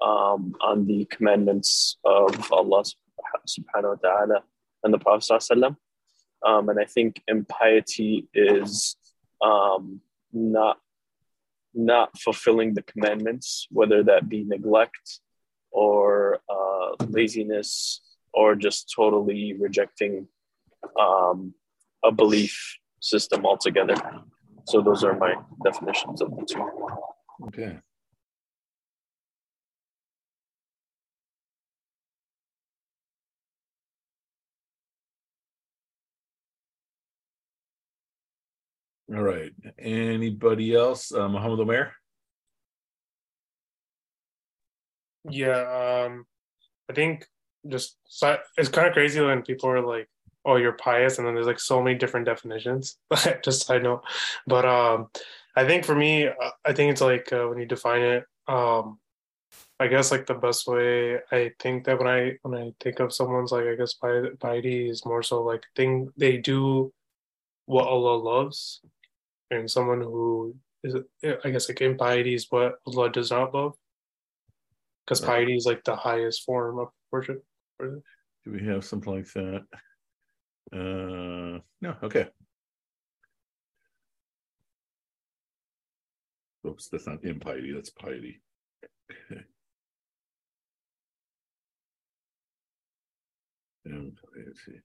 um, 0.01 0.55
on 0.61 0.87
the 0.87 1.05
commandments 1.07 1.97
of 2.05 2.53
Allah 2.53 2.83
subhanahu 3.47 3.97
wa 4.03 4.09
ta'ala 4.09 4.43
and 4.85 4.93
the 4.93 4.99
Prophet 4.99 5.25
um, 6.45 6.69
and 6.69 6.79
I 6.81 6.85
think 6.85 7.23
impiety 7.29 8.29
is 8.35 8.97
um, 9.43 10.01
not 10.33 10.79
not 11.75 12.19
fulfilling 12.19 12.75
the 12.75 12.83
commandments, 12.83 13.67
whether 13.71 14.03
that 14.03 14.29
be 14.29 14.45
neglect 14.45 15.21
or 15.71 16.41
uh, 16.51 17.05
laziness 17.09 18.03
or 18.35 18.55
just 18.55 18.93
totally 18.95 19.55
rejecting 19.55 20.29
um, 21.01 21.55
a 22.05 22.13
belief 22.13 22.77
system 23.01 23.47
altogether. 23.47 23.95
So 24.67 24.83
those 24.83 25.03
are 25.03 25.17
my 25.17 25.35
definitions 25.65 26.21
of 26.21 26.37
the 26.37 26.45
two. 26.45 26.69
Okay. 27.47 27.79
All 39.15 39.23
right. 39.23 39.53
Anybody 39.79 40.75
else? 40.75 41.13
Uh, 41.13 41.29
Muhammad 41.29 41.61
Omer? 41.61 41.93
Yeah, 45.31 46.05
um, 46.07 46.27
I 46.91 46.95
think 46.95 47.27
just 47.69 47.97
si- 48.09 48.37
it's 48.59 48.69
kind 48.69 48.89
of 48.89 48.93
crazy 48.95 49.21
when 49.21 49.43
people 49.43 49.71
are 49.71 49.81
like, 49.81 50.09
"Oh, 50.45 50.57
you're 50.57 50.73
pious," 50.73 51.19
and 51.19 51.27
then 51.27 51.35
there's 51.35 51.47
like 51.47 51.61
so 51.61 51.83
many 51.83 51.97
different 51.99 52.27
definitions. 52.27 52.99
just 53.45 53.71
I 53.71 53.79
know, 53.79 54.03
but 54.47 54.65
um, 54.65 55.11
I 55.57 55.67
think 55.67 55.85
for 55.85 55.95
me, 55.95 56.27
uh, 56.29 56.51
I 56.65 56.73
think 56.73 56.91
it's 56.93 57.01
like 57.01 57.33
uh, 57.33 57.47
when 57.47 57.59
you 57.59 57.67
define 57.67 58.03
it, 58.03 58.25
um, 58.49 58.99
I 59.81 59.89
guess 59.89 60.11
like 60.11 60.27
the 60.27 60.35
best 60.35 60.67
way 60.67 61.19
I 61.33 61.53
think 61.61 61.85
that 61.85 61.99
when 61.99 62.09
I 62.09 62.39
when 62.43 62.61
I 62.61 62.73
think 62.81 63.01
of 63.01 63.13
someone's 63.15 63.53
like 63.53 63.67
I 63.67 63.77
guess 63.77 63.95
pi- 63.95 64.35
piety 64.41 64.89
is 64.89 65.07
more 65.07 65.23
so 65.23 65.43
like 65.43 65.65
thing 65.77 66.13
they 66.17 66.39
do 66.39 66.93
what 67.67 67.87
Allah 67.89 68.17
loves, 68.17 68.81
and 69.53 69.71
someone 69.71 70.01
who 70.01 70.57
is 70.83 70.97
I 71.45 71.51
guess 71.51 71.69
like 71.69 71.81
impiety 71.81 72.35
is 72.35 72.47
what 72.51 72.77
Allah 72.87 73.13
does 73.13 73.31
not 73.31 73.55
love 73.55 73.75
because 75.05 75.23
Right. 75.23 75.39
piety 75.39 75.57
is 75.57 75.67
like 75.67 75.85
the 75.85 75.95
highest 75.95 76.45
form 76.45 76.79
of 76.79 76.89
worship. 77.11 77.45
Do 77.79 78.03
we 78.47 78.65
have 78.67 78.85
something 78.85 79.13
like 79.13 79.33
that? 79.35 79.65
Uh, 80.73 81.61
no. 81.81 81.97
Okay. 82.03 82.29
Oops, 86.67 86.89
that's 86.89 87.07
not 87.07 87.25
impiety. 87.25 87.73
That's 87.73 87.91
piety. 87.91 88.41
Okay. 89.31 89.43
Impiety. 93.85 94.81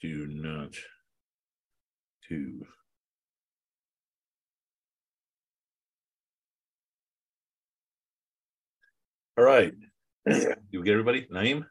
Do 0.00 0.26
not 0.28 0.74
to 2.28 2.66
All 9.38 9.44
right. 9.44 9.72
Do 10.26 10.56
we 10.72 10.82
get 10.82 10.92
everybody? 10.92 11.28
Naeem? 11.32 11.64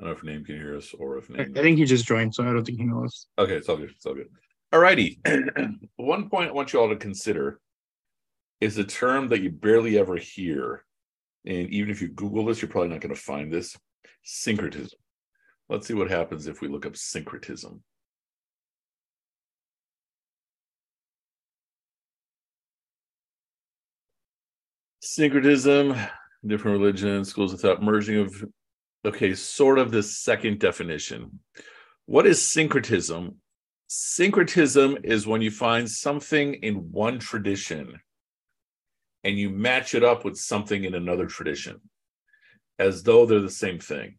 I 0.00 0.04
don't 0.04 0.08
know 0.08 0.10
if 0.10 0.22
Naeem 0.22 0.44
can 0.44 0.56
hear 0.56 0.76
us 0.76 0.92
or 0.98 1.18
if 1.18 1.30
I, 1.30 1.42
I 1.42 1.62
think 1.62 1.78
he 1.78 1.84
just 1.84 2.06
joined, 2.06 2.34
so 2.34 2.42
I 2.42 2.52
don't 2.52 2.64
think 2.64 2.78
he 2.78 2.84
knows. 2.84 3.28
Okay, 3.38 3.54
it's 3.54 3.68
all 3.68 3.76
good. 3.76 3.90
It's 3.90 4.04
all 4.04 4.14
good. 4.14 4.26
All 4.72 4.80
righty. 4.80 5.20
One 5.96 6.28
point 6.28 6.50
I 6.50 6.52
want 6.52 6.72
you 6.72 6.80
all 6.80 6.88
to 6.88 6.96
consider 6.96 7.60
is 8.60 8.76
a 8.78 8.84
term 8.84 9.28
that 9.28 9.40
you 9.40 9.50
barely 9.50 9.96
ever 9.96 10.16
hear. 10.16 10.84
And 11.46 11.68
even 11.70 11.90
if 11.90 12.02
you 12.02 12.08
Google 12.08 12.46
this, 12.46 12.60
you're 12.60 12.70
probably 12.70 12.88
not 12.90 13.00
going 13.00 13.14
to 13.14 13.20
find 13.20 13.52
this 13.52 13.76
syncretism. 14.22 14.98
Let's 15.68 15.86
see 15.86 15.94
what 15.94 16.10
happens 16.10 16.46
if 16.46 16.60
we 16.60 16.68
look 16.68 16.84
up 16.86 16.96
syncretism. 16.96 17.82
Syncretism, 25.00 25.94
different 26.46 26.78
religions, 26.78 27.28
schools 27.28 27.52
of 27.52 27.60
thought, 27.60 27.82
merging 27.82 28.18
of, 28.18 28.44
okay, 29.04 29.34
sort 29.34 29.78
of 29.78 29.90
the 29.90 30.02
second 30.02 30.58
definition. 30.58 31.40
What 32.06 32.26
is 32.26 32.46
syncretism? 32.46 33.36
Syncretism 33.86 34.98
is 35.04 35.26
when 35.26 35.40
you 35.40 35.50
find 35.50 35.88
something 35.90 36.54
in 36.54 36.92
one 36.92 37.18
tradition 37.18 38.00
and 39.24 39.38
you 39.38 39.50
match 39.50 39.94
it 39.94 40.04
up 40.04 40.24
with 40.24 40.36
something 40.36 40.84
in 40.84 40.94
another 40.94 41.26
tradition 41.26 41.80
as 42.80 43.02
though 43.02 43.26
they're 43.26 43.40
the 43.40 43.50
same 43.50 43.78
thing. 43.78 44.16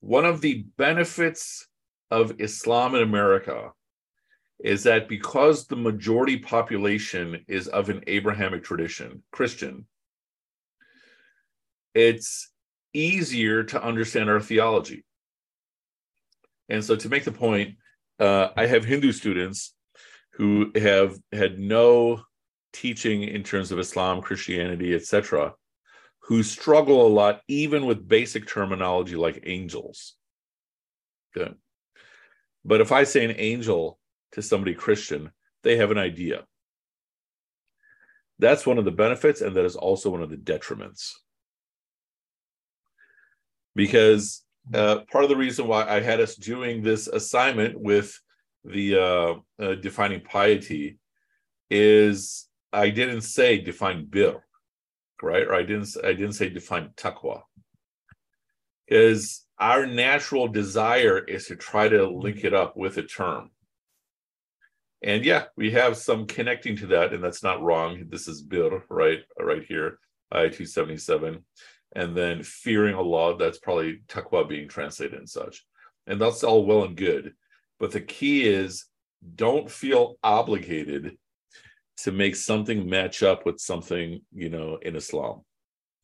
One 0.00 0.24
of 0.24 0.40
the 0.40 0.64
benefits 0.78 1.66
of 2.12 2.40
Islam 2.40 2.94
in 2.94 3.02
America 3.02 3.72
is 4.60 4.84
that 4.84 5.08
because 5.08 5.66
the 5.66 5.76
majority 5.76 6.38
population 6.38 7.44
is 7.48 7.66
of 7.66 7.90
an 7.90 8.04
Abrahamic 8.06 8.62
tradition, 8.62 9.24
Christian, 9.32 9.86
it's 11.92 12.52
easier 12.94 13.64
to 13.64 13.82
understand 13.82 14.30
our 14.30 14.40
theology. 14.40 15.04
And 16.68 16.84
so, 16.84 16.94
to 16.94 17.08
make 17.08 17.24
the 17.24 17.32
point, 17.32 17.76
uh, 18.20 18.48
I 18.56 18.66
have 18.66 18.84
Hindu 18.84 19.12
students 19.12 19.74
who 20.34 20.70
have 20.76 21.18
had 21.32 21.58
no 21.58 22.22
teaching 22.72 23.22
in 23.24 23.42
terms 23.42 23.72
of 23.72 23.78
Islam, 23.78 24.22
Christianity, 24.22 24.94
etc., 24.94 25.54
who 26.26 26.42
struggle 26.42 27.06
a 27.06 27.08
lot, 27.08 27.40
even 27.46 27.86
with 27.86 28.08
basic 28.08 28.48
terminology 28.48 29.14
like 29.14 29.44
angels. 29.46 30.14
But 32.64 32.80
if 32.80 32.90
I 32.90 33.04
say 33.04 33.24
an 33.24 33.36
angel 33.38 34.00
to 34.32 34.42
somebody 34.42 34.74
Christian, 34.74 35.30
they 35.62 35.76
have 35.76 35.92
an 35.92 35.98
idea. 35.98 36.44
That's 38.40 38.66
one 38.66 38.78
of 38.78 38.84
the 38.84 38.90
benefits, 38.90 39.40
and 39.40 39.54
that 39.54 39.64
is 39.64 39.76
also 39.76 40.10
one 40.10 40.22
of 40.22 40.30
the 40.30 40.36
detriments. 40.36 41.12
Because 43.76 44.42
uh, 44.74 45.00
part 45.10 45.22
of 45.22 45.30
the 45.30 45.36
reason 45.36 45.68
why 45.68 45.86
I 45.88 46.00
had 46.00 46.20
us 46.20 46.34
doing 46.34 46.82
this 46.82 47.06
assignment 47.06 47.78
with 47.78 48.18
the 48.64 48.96
uh, 48.96 49.34
uh, 49.62 49.74
defining 49.76 50.22
piety 50.22 50.98
is 51.70 52.48
I 52.72 52.90
didn't 52.90 53.20
say 53.20 53.58
define 53.58 54.06
bir, 54.06 54.42
right? 55.22 55.46
Or 55.46 55.54
I 55.54 55.62
didn't 55.62 55.96
I 56.02 56.12
didn't 56.12 56.32
say 56.32 56.48
define 56.48 56.90
taqwa, 56.96 57.42
Is 58.88 59.44
our 59.58 59.86
natural 59.86 60.48
desire 60.48 61.18
is 61.18 61.46
to 61.46 61.56
try 61.56 61.88
to 61.88 62.06
link 62.08 62.44
it 62.44 62.54
up 62.54 62.76
with 62.76 62.98
a 62.98 63.02
term. 63.02 63.50
And 65.02 65.24
yeah, 65.24 65.44
we 65.56 65.70
have 65.72 65.96
some 65.96 66.26
connecting 66.26 66.76
to 66.76 66.86
that, 66.88 67.12
and 67.12 67.22
that's 67.22 67.42
not 67.42 67.62
wrong. 67.62 68.04
This 68.08 68.28
is 68.28 68.42
bir, 68.42 68.82
right? 68.88 69.20
Right 69.38 69.64
here, 69.64 69.98
I 70.32 70.48
277 70.48 71.44
and 71.96 72.14
then 72.14 72.42
fearing 72.42 72.94
Allah, 72.94 73.38
that's 73.38 73.58
probably 73.58 74.00
taqwa 74.06 74.46
being 74.46 74.68
translated 74.68 75.18
and 75.18 75.28
such. 75.28 75.64
And 76.06 76.20
that's 76.20 76.44
all 76.44 76.66
well 76.66 76.84
and 76.84 76.94
good. 76.94 77.32
But 77.78 77.92
the 77.92 78.02
key 78.02 78.46
is 78.46 78.84
don't 79.34 79.70
feel 79.70 80.18
obligated 80.22 81.16
to 81.98 82.12
make 82.12 82.36
something 82.36 82.88
match 82.88 83.22
up 83.22 83.46
with 83.46 83.58
something, 83.58 84.20
you 84.32 84.50
know, 84.50 84.78
in 84.82 84.96
Islam. 84.96 85.42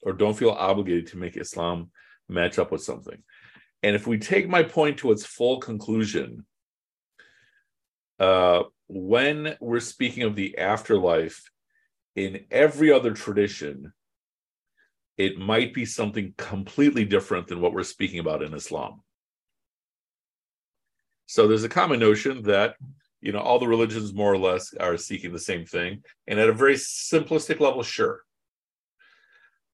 Or 0.02 0.12
don't 0.12 0.36
feel 0.36 0.50
obligated 0.50 1.08
to 1.08 1.18
make 1.18 1.36
Islam 1.36 1.90
match 2.28 2.58
up 2.58 2.72
with 2.72 2.82
something. 2.82 3.22
And 3.82 3.94
if 3.94 4.06
we 4.06 4.18
take 4.18 4.48
my 4.48 4.62
point 4.62 4.98
to 4.98 5.12
its 5.12 5.26
full 5.26 5.58
conclusion, 5.58 6.46
uh, 8.18 8.62
when 8.88 9.56
we're 9.60 9.80
speaking 9.80 10.22
of 10.22 10.36
the 10.36 10.58
afterlife 10.58 11.50
in 12.14 12.44
every 12.50 12.92
other 12.92 13.12
tradition, 13.12 13.92
it 15.16 15.38
might 15.38 15.74
be 15.74 15.84
something 15.84 16.34
completely 16.36 17.04
different 17.04 17.48
than 17.48 17.60
what 17.60 17.72
we're 17.72 17.82
speaking 17.82 18.18
about 18.18 18.42
in 18.42 18.54
Islam. 18.54 19.02
So 21.26 21.46
there's 21.46 21.64
a 21.64 21.68
common 21.68 22.00
notion 22.00 22.42
that 22.42 22.76
you 23.22 23.32
know 23.32 23.38
all 23.38 23.58
the 23.58 23.68
religions 23.68 24.12
more 24.12 24.32
or 24.32 24.38
less 24.38 24.74
are 24.74 24.96
seeking 24.96 25.32
the 25.32 25.38
same 25.38 25.64
thing, 25.64 26.02
and 26.26 26.38
at 26.38 26.48
a 26.48 26.52
very 26.52 26.74
simplistic 26.74 27.60
level, 27.60 27.82
sure. 27.82 28.22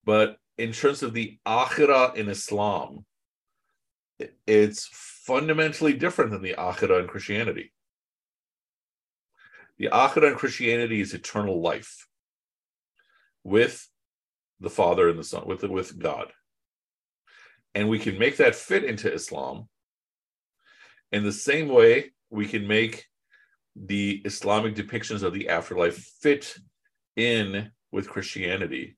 But 0.05 0.37
in 0.57 0.71
terms 0.71 1.03
of 1.03 1.13
the 1.13 1.39
akhirah 1.47 2.15
in 2.15 2.29
Islam, 2.29 3.05
it's 4.45 4.87
fundamentally 4.91 5.93
different 5.93 6.31
than 6.31 6.43
the 6.43 6.55
akhirah 6.57 7.01
in 7.01 7.07
Christianity. 7.07 7.73
The 9.77 9.89
akhirah 9.91 10.31
in 10.31 10.35
Christianity 10.35 11.01
is 11.01 11.13
eternal 11.13 11.61
life 11.61 12.07
with 13.43 13.89
the 14.59 14.69
Father 14.69 15.09
and 15.09 15.17
the 15.17 15.23
Son, 15.23 15.43
with 15.47 15.63
with 15.63 15.97
God. 15.97 16.31
And 17.73 17.89
we 17.89 17.97
can 17.97 18.19
make 18.19 18.37
that 18.37 18.55
fit 18.55 18.83
into 18.83 19.11
Islam. 19.11 19.69
In 21.11 21.23
the 21.23 21.31
same 21.31 21.67
way, 21.67 22.11
we 22.29 22.45
can 22.45 22.67
make 22.67 23.07
the 23.85 24.21
Islamic 24.25 24.75
depictions 24.75 25.23
of 25.23 25.33
the 25.33 25.49
afterlife 25.49 25.97
fit 26.21 26.55
in 27.15 27.71
with 27.91 28.09
Christianity. 28.09 28.97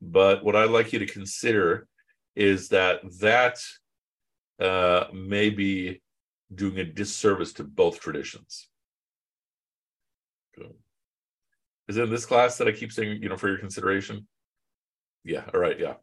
But 0.00 0.44
what 0.44 0.56
I'd 0.56 0.70
like 0.70 0.92
you 0.92 1.00
to 1.00 1.06
consider 1.06 1.88
is 2.36 2.68
that 2.68 3.00
that 3.20 3.58
uh, 4.60 5.06
may 5.12 5.50
be 5.50 6.00
doing 6.54 6.78
a 6.78 6.84
disservice 6.84 7.52
to 7.54 7.64
both 7.64 8.00
traditions. 8.00 8.68
Is 11.88 11.96
it 11.96 12.02
in 12.02 12.10
this 12.10 12.26
class 12.26 12.58
that 12.58 12.68
I 12.68 12.72
keep 12.72 12.92
saying, 12.92 13.22
you 13.22 13.28
know, 13.28 13.36
for 13.36 13.48
your 13.48 13.58
consideration? 13.58 14.28
Yeah. 15.24 15.44
All 15.52 15.60
right. 15.60 15.78
Yeah. 15.78 15.94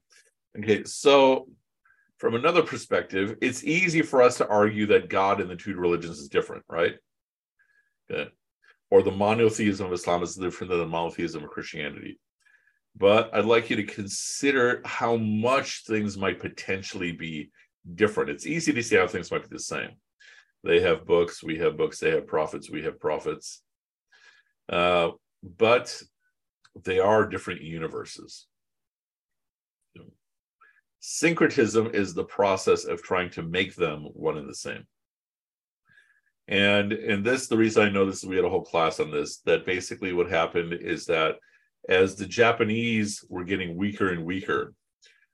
Okay. 0.57 0.83
So, 0.83 1.47
from 2.17 2.33
another 2.33 2.63
perspective, 2.63 3.37
it's 3.41 3.63
easy 3.63 4.01
for 4.01 4.21
us 4.21 4.37
to 4.37 4.47
argue 4.47 4.87
that 4.87 5.09
God 5.09 5.41
in 5.41 5.47
the 5.47 5.55
two 5.55 5.75
religions 5.75 6.17
is 6.17 6.29
different, 6.29 6.63
right? 6.67 6.95
Okay. 8.11 8.29
Or 8.91 9.01
the 9.01 9.11
monotheism 9.11 9.87
of 9.87 9.93
Islam 9.93 10.23
is 10.23 10.35
different 10.35 10.69
than 10.69 10.79
the 10.79 10.87
monotheism 10.87 11.43
of 11.43 11.49
Christianity. 11.49 12.19
But 12.97 13.33
I'd 13.33 13.45
like 13.45 13.69
you 13.69 13.75
to 13.75 13.83
consider 13.83 14.81
how 14.85 15.17
much 15.17 15.83
things 15.85 16.17
might 16.17 16.39
potentially 16.39 17.11
be 17.11 17.51
different. 17.95 18.29
It's 18.29 18.47
easy 18.47 18.71
to 18.73 18.83
see 18.83 18.95
how 18.95 19.07
things 19.07 19.31
might 19.31 19.41
be 19.41 19.55
the 19.55 19.59
same. 19.59 19.89
They 20.63 20.81
have 20.81 21.05
books, 21.05 21.43
we 21.43 21.57
have 21.59 21.77
books, 21.77 21.99
they 21.99 22.11
have 22.11 22.25
prophets, 22.25 22.71
we 22.71 22.83
have 22.83 22.99
prophets. 22.99 23.61
Uh, 24.69 25.11
but 25.57 26.01
they 26.83 26.99
are 26.99 27.27
different 27.27 27.61
universes. 27.61 28.47
Syncretism 30.99 31.91
is 31.93 32.15
the 32.15 32.23
process 32.23 32.85
of 32.85 33.03
trying 33.03 33.29
to 33.31 33.43
make 33.43 33.75
them 33.75 34.05
one 34.13 34.39
and 34.39 34.49
the 34.49 34.55
same. 34.55 34.87
And 36.47 36.93
and 36.93 37.25
this, 37.25 37.47
the 37.47 37.57
reason 37.57 37.83
I 37.83 37.89
know 37.89 38.05
this 38.05 38.17
is 38.23 38.29
we 38.29 38.35
had 38.35 38.45
a 38.45 38.49
whole 38.49 38.63
class 38.63 38.99
on 38.99 39.11
this, 39.11 39.37
that 39.45 39.65
basically 39.65 40.13
what 40.13 40.29
happened 40.29 40.73
is 40.73 41.05
that 41.05 41.35
as 41.89 42.15
the 42.15 42.25
Japanese 42.25 43.23
were 43.29 43.43
getting 43.43 43.75
weaker 43.75 44.11
and 44.11 44.25
weaker 44.25 44.73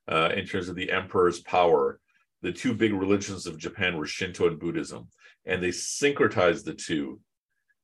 uh, 0.09 0.29
in 0.35 0.45
terms 0.45 0.69
of 0.69 0.75
the 0.75 0.91
emperor's 0.91 1.41
power, 1.41 1.99
the 2.41 2.51
two 2.51 2.73
big 2.73 2.93
religions 2.93 3.45
of 3.45 3.57
Japan 3.57 3.97
were 3.97 4.05
Shinto 4.05 4.47
and 4.47 4.59
Buddhism, 4.59 5.09
and 5.45 5.61
they 5.61 5.69
syncretized 5.69 6.63
the 6.63 6.73
two. 6.73 7.19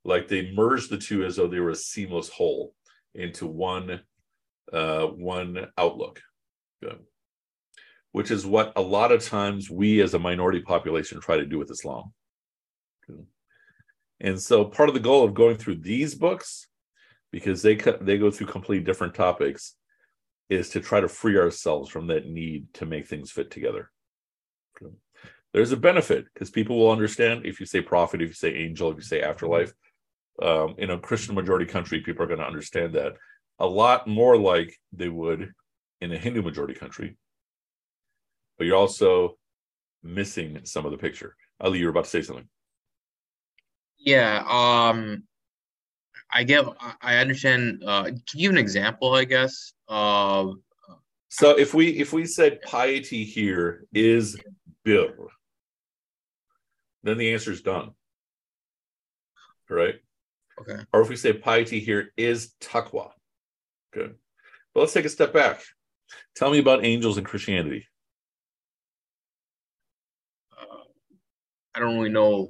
Like 0.06 0.28
they 0.28 0.52
merged 0.54 0.90
the 0.90 0.98
two 0.98 1.26
as 1.26 1.36
though 1.36 1.48
they 1.48 1.60
were 1.60 1.72
a 1.72 1.76
seamless 1.76 2.30
whole 2.30 2.74
into 3.14 3.46
one 3.46 4.02
uh, 4.72 5.08
one 5.08 5.68
outlook. 5.78 6.22
Which 8.14 8.32
is 8.32 8.46
what 8.46 8.74
a 8.76 8.82
lot 8.82 9.12
of 9.12 9.24
times 9.24 9.70
we 9.70 10.02
as 10.02 10.14
a 10.14 10.20
minority 10.20 10.62
population 10.62 11.20
try 11.20 11.38
to 11.38 11.46
do 11.46 11.58
with 11.58 11.70
islam 11.70 12.14
and 14.20 14.42
so 14.42 14.66
part 14.66 14.90
of 14.90 14.96
the 14.96 15.02
goal 15.02 15.24
of 15.24 15.34
going 15.34 15.58
through 15.58 15.76
these 15.76 16.16
books 16.16 16.68
because 17.32 17.62
they 17.62 17.76
they 18.02 18.18
go 18.18 18.32
through 18.32 18.48
completely 18.48 18.84
different 18.84 19.14
topics 19.14 19.76
is 20.50 20.70
to 20.70 20.80
try 20.80 21.00
to 21.00 21.10
free 21.10 21.38
ourselves 21.38 21.90
from 21.90 22.08
that 22.08 22.28
need 22.28 22.74
to 22.74 22.86
make 22.86 23.08
things 23.08 23.32
fit 23.32 23.52
together 23.52 23.92
there's 25.54 25.72
a 25.72 25.78
benefit 25.78 26.26
because 26.34 26.50
people 26.50 26.78
will 26.78 26.92
understand 26.92 27.46
if 27.46 27.60
you 27.60 27.66
say 27.66 27.82
prophet 27.82 28.22
if 28.22 28.30
you 28.30 28.34
say 28.34 28.54
angel 28.54 28.92
if 28.92 28.98
you 28.98 29.04
say 29.04 29.22
afterlife 29.22 29.74
um, 30.42 30.76
in 30.78 30.92
a 30.92 31.00
Christian 31.00 31.36
majority 31.36 31.66
country, 31.66 32.02
people 32.02 32.24
are 32.24 32.28
going 32.28 32.40
to 32.40 32.46
understand 32.46 32.94
that 32.94 33.14
a 33.60 33.66
lot 33.66 34.08
more 34.08 34.38
like 34.38 34.78
they 34.94 35.10
would 35.10 35.52
in 36.02 36.12
a 36.12 36.18
Hindu 36.18 36.42
majority 36.42 36.76
country. 36.76 37.18
But 38.58 38.68
you're 38.68 38.76
also 38.76 39.38
missing 40.04 40.62
some 40.64 40.86
of 40.86 40.92
the 40.92 40.98
picture. 40.98 41.36
Ali, 41.60 41.80
you're 41.80 41.90
about 41.90 42.04
to 42.04 42.10
say 42.10 42.22
something. 42.22 42.48
Yeah. 43.98 44.44
Um, 44.48 45.24
I 46.32 46.44
get. 46.44 46.66
I 47.02 47.18
understand. 47.18 47.84
Uh, 47.86 48.12
give 48.36 48.52
an 48.52 48.58
example? 48.58 49.14
I 49.14 49.26
guess. 49.26 49.74
Uh, 49.88 50.52
so 51.30 51.58
if 51.58 51.74
we 51.74 51.90
if 51.90 52.14
we 52.14 52.26
said 52.26 52.62
piety 52.62 53.24
here 53.24 53.86
is 53.94 54.40
bir, 54.84 55.14
then 57.04 57.18
the 57.18 57.34
answer 57.34 57.52
is 57.52 57.62
done. 57.62 57.92
Right. 59.70 59.96
Okay. 60.62 60.82
Or 60.94 61.02
if 61.02 61.10
we 61.10 61.16
say 61.16 61.34
piety 61.34 61.80
here 61.80 62.14
is 62.18 62.54
taqwa. 62.62 63.12
Good. 63.94 64.16
But 64.74 64.82
let's 64.82 64.94
take 64.94 65.06
a 65.06 65.10
step 65.10 65.34
back. 65.34 65.62
Tell 66.36 66.52
me 66.52 66.60
about 66.60 66.86
angels 66.86 67.18
in 67.18 67.24
Christianity. 67.24 67.88
Uh, 70.52 70.84
I 71.76 71.80
don't 71.80 71.96
really 71.96 72.10
know 72.10 72.50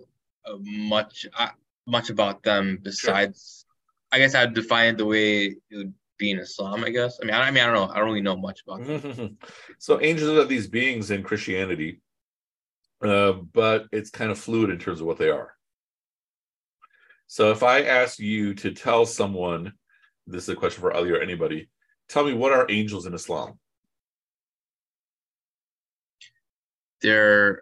much 0.60 1.26
uh, 1.38 1.50
much 1.86 2.10
about 2.10 2.44
them 2.44 2.80
besides 2.82 3.66
I 4.12 4.20
guess 4.20 4.36
I'd 4.36 4.54
define 4.54 4.90
it 4.90 4.98
the 4.98 5.06
way 5.06 5.46
it 5.46 5.76
would 5.76 5.94
be 6.18 6.32
in 6.32 6.40
Islam. 6.40 6.84
I 6.84 6.90
guess. 6.90 7.20
I 7.22 7.26
mean, 7.26 7.36
I, 7.36 7.48
I 7.48 7.52
mean, 7.52 7.64
I 7.64 7.68
don't 7.68 7.76
know. 7.76 7.94
I 7.94 7.98
don't 7.98 8.06
really 8.06 8.22
know 8.22 8.38
much 8.38 8.64
about. 8.66 8.86
That. 8.86 9.36
so 9.80 10.02
angels 10.02 10.38
are 10.38 10.46
these 10.46 10.68
beings 10.68 11.12
in 11.12 11.24
Christianity, 11.24 12.02
uh, 13.04 13.34
but 13.54 13.86
it's 13.92 14.10
kind 14.10 14.32
of 14.32 14.40
fluid 14.40 14.70
in 14.70 14.80
terms 14.80 15.02
of 15.02 15.08
what 15.08 15.18
they 15.18 15.30
are. 15.30 15.54
So 17.28 17.52
if 17.52 17.62
I 17.62 17.84
ask 17.84 18.20
you 18.20 18.54
to 18.56 18.72
tell 18.72 19.06
someone, 19.06 19.74
this 20.26 20.44
is 20.44 20.50
a 20.50 20.56
question 20.56 20.82
for 20.82 20.94
Ali 20.94 21.12
or 21.12 21.20
anybody, 21.20 21.70
tell 22.08 22.24
me 22.24 22.34
what 22.34 22.54
are 22.54 22.66
angels 22.70 23.06
in 23.06 23.14
Islam? 23.14 23.60
They're 27.02 27.62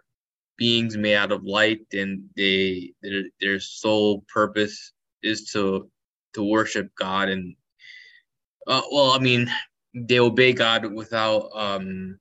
beings 0.56 0.96
made 0.96 1.16
out 1.16 1.32
of 1.32 1.44
light, 1.44 1.86
and 1.92 2.24
they 2.36 2.92
their, 3.02 3.24
their 3.40 3.60
sole 3.60 4.24
purpose 4.32 4.92
is 5.22 5.50
to 5.52 5.90
to 6.34 6.42
worship 6.42 6.90
God. 6.98 7.28
And 7.28 7.56
uh, 8.66 8.82
well, 8.90 9.12
I 9.12 9.18
mean, 9.18 9.50
they 9.94 10.18
obey 10.18 10.52
God 10.52 10.92
without. 10.92 11.50
um 11.54 12.18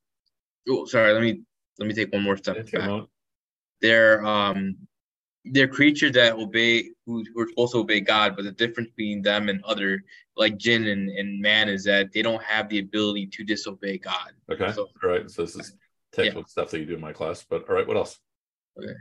Oh, 0.68 0.86
sorry. 0.86 1.14
Let 1.14 1.22
me 1.22 1.42
let 1.78 1.88
me 1.88 1.94
take 1.94 2.12
one 2.12 2.24
more 2.24 2.38
step 2.38 2.72
back. 2.72 3.04
They're 3.82 4.26
um 4.26 4.78
they're 5.46 5.68
creatures 5.68 6.14
that 6.14 6.34
obey 6.34 6.90
who, 7.06 7.24
who 7.24 7.42
are 7.42 7.48
supposed 7.48 7.74
to 7.74 7.80
obey 7.80 8.02
God, 8.02 8.36
but 8.36 8.46
the 8.46 8.52
difference 8.52 8.90
between 8.96 9.22
them 9.22 9.48
and 9.48 9.64
other 9.64 10.04
like 10.36 10.58
jinn 10.58 10.88
and, 10.88 11.10
and 11.10 11.40
man 11.40 11.70
is 11.70 11.84
that 11.84 12.12
they 12.12 12.22
don't 12.22 12.44
have 12.44 12.68
the 12.70 12.80
ability 12.80 13.28
to 13.28 13.44
disobey 13.44 14.00
God. 14.00 14.32
Okay. 14.50 14.72
So, 14.74 14.88
all 15.04 15.10
right. 15.10 15.30
So 15.30 15.44
this 15.44 15.56
is 15.56 15.76
textbook 16.12 16.50
stuff 16.50 16.72
that 16.72 16.80
you 16.80 16.86
do 16.86 16.96
in 16.96 17.02
my 17.02 17.14
class. 17.14 17.46
But 17.48 17.70
all 17.70 17.76
right, 17.76 17.88
what 17.88 17.98
else? 17.98 18.20
Okay. 18.78 18.94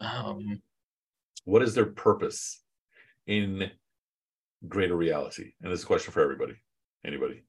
Um 0.00 0.60
what 1.44 1.62
is 1.62 1.74
their 1.74 1.86
purpose 1.86 2.62
in 3.26 3.70
greater 4.66 4.96
reality? 4.96 5.52
And 5.62 5.70
this 5.70 5.80
is 5.80 5.84
a 5.84 5.88
question 5.88 6.12
for 6.12 6.22
everybody. 6.22 6.54
Anybody? 7.04 7.44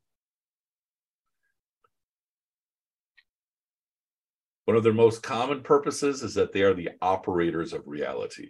One 4.66 4.76
of 4.76 4.84
their 4.84 4.94
most 4.94 5.24
common 5.24 5.62
purposes 5.62 6.24
is 6.24 6.34
that 6.34 6.52
they 6.52 6.64
are 6.64 6.74
the 6.74 6.90
operators 7.02 7.72
of 7.72 7.88
reality. 7.88 8.50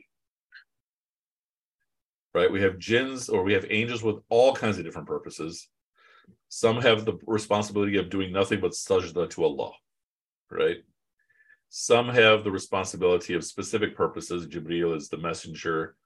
Right? 2.33 2.51
We 2.51 2.61
have 2.61 2.79
jinns 2.79 3.29
or 3.29 3.43
we 3.43 3.53
have 3.53 3.65
angels 3.69 4.01
with 4.01 4.17
all 4.29 4.55
kinds 4.55 4.77
of 4.77 4.85
different 4.85 5.07
purposes. 5.07 5.67
Some 6.49 6.81
have 6.81 7.05
the 7.05 7.17
responsibility 7.27 7.97
of 7.97 8.09
doing 8.09 8.31
nothing 8.31 8.61
but 8.61 8.71
sajda 8.71 9.29
to 9.29 9.43
Allah. 9.43 9.71
Right? 10.49 10.77
Some 11.77 12.07
have 12.07 12.45
the 12.45 12.51
responsibility 12.51 13.33
of 13.33 13.43
specific 13.43 13.97
purposes. 13.97 14.47
Jibril 14.47 14.95
is 14.95 15.09
the 15.09 15.17
messenger. 15.17 15.97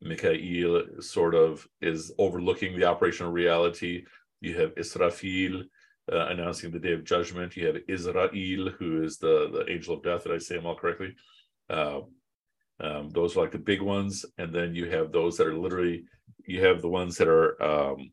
Mikael 0.00 0.84
sort 1.00 1.34
of 1.34 1.66
is 1.80 2.12
overlooking 2.16 2.78
the 2.78 2.84
operational 2.84 3.32
reality. 3.32 4.04
You 4.40 4.54
have 4.60 4.76
Israfil, 4.76 5.64
uh, 6.12 6.26
announcing 6.28 6.70
the 6.70 6.78
day 6.78 6.92
of 6.92 7.02
judgment. 7.02 7.56
You 7.56 7.66
have 7.66 7.78
Azrael, 7.88 8.70
who 8.78 9.02
is 9.02 9.18
the, 9.18 9.50
the 9.52 9.68
angel 9.68 9.96
of 9.96 10.04
death. 10.04 10.22
Did 10.22 10.32
I 10.32 10.38
say 10.38 10.54
them 10.54 10.66
all 10.66 10.76
correctly? 10.76 11.16
Uh, 11.68 12.02
um, 12.78 13.10
those 13.10 13.36
are 13.36 13.40
like 13.40 13.50
the 13.50 13.58
big 13.58 13.82
ones, 13.82 14.24
and 14.38 14.54
then 14.54 14.76
you 14.76 14.88
have 14.90 15.10
those 15.10 15.36
that 15.38 15.48
are 15.48 15.58
literally. 15.58 16.04
You 16.46 16.64
have 16.64 16.80
the 16.80 16.88
ones 16.88 17.16
that 17.16 17.26
are, 17.26 17.60
um, 17.60 18.12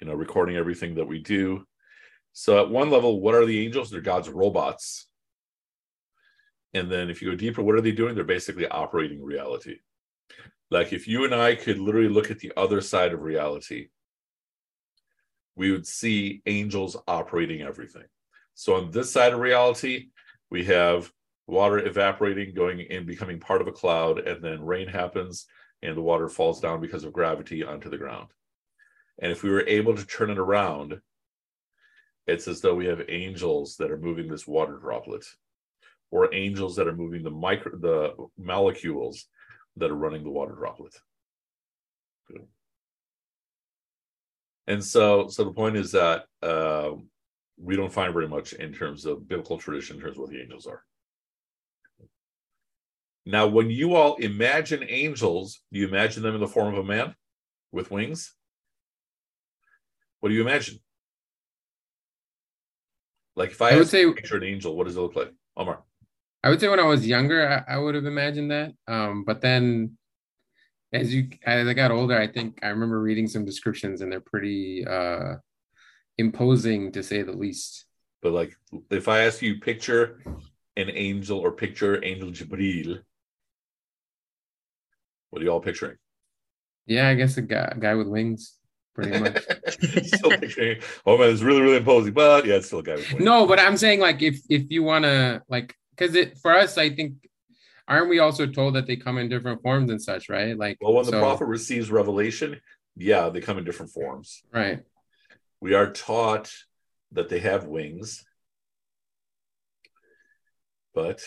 you 0.00 0.08
know, 0.08 0.14
recording 0.14 0.56
everything 0.56 0.96
that 0.96 1.06
we 1.06 1.20
do. 1.20 1.64
So 2.32 2.60
at 2.60 2.70
one 2.70 2.90
level, 2.90 3.20
what 3.20 3.36
are 3.36 3.46
the 3.46 3.64
angels? 3.64 3.88
They're 3.88 4.00
God's 4.00 4.28
robots. 4.28 5.06
And 6.74 6.90
then 6.90 7.10
if 7.10 7.20
you 7.20 7.30
go 7.30 7.36
deeper, 7.36 7.62
what 7.62 7.74
are 7.74 7.80
they 7.80 7.92
doing? 7.92 8.14
They're 8.14 8.24
basically 8.24 8.68
operating 8.68 9.22
reality. 9.22 9.78
Like 10.70 10.92
if 10.92 11.08
you 11.08 11.24
and 11.24 11.34
I 11.34 11.56
could 11.56 11.78
literally 11.78 12.08
look 12.08 12.30
at 12.30 12.38
the 12.38 12.52
other 12.56 12.80
side 12.80 13.12
of 13.12 13.22
reality, 13.22 13.88
we 15.56 15.72
would 15.72 15.86
see 15.86 16.42
angels 16.46 16.96
operating 17.08 17.62
everything. 17.62 18.04
So 18.54 18.76
on 18.76 18.90
this 18.90 19.10
side 19.10 19.32
of 19.32 19.40
reality, 19.40 20.08
we 20.50 20.64
have 20.64 21.10
water 21.46 21.84
evaporating, 21.84 22.54
going 22.54 22.86
and 22.90 23.06
becoming 23.06 23.40
part 23.40 23.60
of 23.60 23.66
a 23.66 23.72
cloud, 23.72 24.20
and 24.20 24.42
then 24.42 24.64
rain 24.64 24.86
happens 24.86 25.46
and 25.82 25.96
the 25.96 26.02
water 26.02 26.28
falls 26.28 26.60
down 26.60 26.80
because 26.80 27.04
of 27.04 27.12
gravity 27.12 27.64
onto 27.64 27.90
the 27.90 27.98
ground. 27.98 28.28
And 29.20 29.32
if 29.32 29.42
we 29.42 29.50
were 29.50 29.66
able 29.66 29.96
to 29.96 30.06
turn 30.06 30.30
it 30.30 30.38
around, 30.38 31.00
it's 32.26 32.46
as 32.46 32.60
though 32.60 32.74
we 32.74 32.86
have 32.86 33.02
angels 33.08 33.76
that 33.76 33.90
are 33.90 33.98
moving 33.98 34.28
this 34.28 34.46
water 34.46 34.76
droplet, 34.76 35.24
or 36.10 36.34
angels 36.34 36.76
that 36.76 36.88
are 36.88 36.96
moving 36.96 37.22
the 37.22 37.30
micro 37.30 37.76
the 37.76 38.14
molecules 38.36 39.26
that 39.76 39.90
are 39.90 39.96
running 39.96 40.24
the 40.24 40.30
water 40.30 40.54
droplet. 40.54 40.94
Good. 42.28 42.46
And 44.66 44.84
so, 44.84 45.28
so 45.28 45.44
the 45.44 45.52
point 45.52 45.76
is 45.76 45.92
that 45.92 46.24
uh, 46.42 46.90
we 47.56 47.76
don't 47.76 47.92
find 47.92 48.12
very 48.12 48.28
much 48.28 48.52
in 48.52 48.72
terms 48.72 49.04
of 49.06 49.28
biblical 49.28 49.58
tradition 49.58 49.96
in 49.96 50.02
terms 50.02 50.16
of 50.16 50.22
what 50.22 50.30
the 50.30 50.40
angels 50.40 50.66
are. 50.66 50.84
Now, 53.26 53.46
when 53.46 53.70
you 53.70 53.94
all 53.94 54.16
imagine 54.16 54.84
angels, 54.88 55.60
do 55.72 55.78
you 55.78 55.88
imagine 55.88 56.22
them 56.22 56.34
in 56.34 56.40
the 56.40 56.48
form 56.48 56.74
of 56.74 56.78
a 56.80 56.86
man 56.86 57.14
with 57.70 57.90
wings? 57.90 58.34
What 60.20 60.30
do 60.30 60.34
you 60.34 60.40
imagine? 60.40 60.78
Like 63.36 63.50
if 63.50 63.62
I, 63.62 63.70
I 63.70 63.76
would 63.76 63.88
say- 63.88 64.10
picture 64.12 64.36
an 64.36 64.44
angel, 64.44 64.76
what 64.76 64.86
does 64.86 64.96
it 64.96 65.00
look 65.00 65.16
like? 65.16 65.32
Omar. 65.56 65.82
I 66.42 66.48
would 66.48 66.60
say 66.60 66.68
when 66.68 66.80
I 66.80 66.86
was 66.86 67.06
younger, 67.06 67.64
I, 67.68 67.74
I 67.74 67.78
would 67.78 67.94
have 67.94 68.06
imagined 68.06 68.50
that. 68.50 68.72
Um, 68.88 69.24
but 69.24 69.40
then 69.40 69.98
as 70.92 71.14
you 71.14 71.28
as 71.44 71.68
I 71.68 71.74
got 71.74 71.90
older, 71.90 72.18
I 72.18 72.26
think 72.26 72.60
I 72.62 72.68
remember 72.68 73.00
reading 73.00 73.28
some 73.28 73.44
descriptions 73.44 74.00
and 74.00 74.10
they're 74.10 74.20
pretty 74.20 74.86
uh 74.86 75.36
imposing 76.18 76.92
to 76.92 77.02
say 77.02 77.22
the 77.22 77.32
least. 77.32 77.86
But 78.22 78.32
like 78.32 78.56
if 78.90 79.08
I 79.08 79.24
ask 79.24 79.42
you 79.42 79.60
picture 79.60 80.22
an 80.76 80.90
angel 80.90 81.38
or 81.38 81.52
picture 81.52 82.02
angel 82.04 82.30
Jibril, 82.30 83.00
what 85.30 85.40
are 85.40 85.44
you 85.44 85.50
all 85.50 85.60
picturing? 85.60 85.96
Yeah, 86.86 87.08
I 87.08 87.14
guess 87.14 87.36
a 87.36 87.42
guy, 87.42 87.68
a 87.70 87.78
guy 87.78 87.94
with 87.94 88.08
wings, 88.08 88.56
pretty 88.94 89.18
much. 89.18 89.44
still 90.02 90.30
picturing, 90.30 90.80
oh 91.06 91.16
man, 91.16 91.30
it's 91.30 91.42
really, 91.42 91.60
really 91.60 91.76
imposing. 91.76 92.12
But 92.12 92.46
yeah, 92.46 92.56
it's 92.56 92.66
still 92.66 92.80
a 92.80 92.82
guy 92.82 92.96
with 92.96 93.12
wings. 93.12 93.24
no, 93.24 93.46
but 93.46 93.60
I'm 93.60 93.76
saying 93.76 94.00
like 94.00 94.22
if 94.22 94.40
if 94.48 94.70
you 94.70 94.82
wanna 94.82 95.42
like 95.48 95.74
because 96.00 96.14
it 96.14 96.38
for 96.38 96.52
us, 96.52 96.78
I 96.78 96.90
think 96.90 97.14
aren't 97.86 98.08
we 98.08 98.18
also 98.18 98.46
told 98.46 98.74
that 98.74 98.86
they 98.86 98.96
come 98.96 99.18
in 99.18 99.28
different 99.28 99.62
forms 99.62 99.90
and 99.90 100.00
such, 100.00 100.28
right? 100.28 100.56
Like 100.56 100.78
Well, 100.80 100.94
when 100.94 101.06
the 101.06 101.18
prophet 101.18 101.46
receives 101.46 101.90
revelation, 101.90 102.60
yeah, 102.96 103.28
they 103.28 103.40
come 103.40 103.58
in 103.58 103.64
different 103.64 103.92
forms. 103.92 104.42
Right. 104.52 104.80
We 105.60 105.74
are 105.74 105.92
taught 105.92 106.52
that 107.12 107.28
they 107.28 107.40
have 107.40 107.64
wings, 107.66 108.24
but 110.94 111.22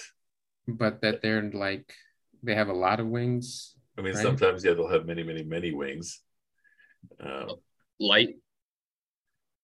but 0.67 1.01
that 1.01 1.21
they're 1.21 1.51
like 1.51 1.93
they 2.41 2.55
have 2.55 2.69
a 2.69 2.73
lot 2.73 2.99
of 2.99 3.07
wings. 3.07 3.75
I 3.97 4.01
mean, 4.01 4.15
right? 4.15 4.23
sometimes 4.23 4.65
yeah, 4.65 4.73
they'll 4.73 4.88
have 4.88 5.05
many, 5.05 5.21
many, 5.21 5.43
many 5.43 5.71
wings. 5.71 6.21
Um, 7.19 7.49
Light. 7.99 8.36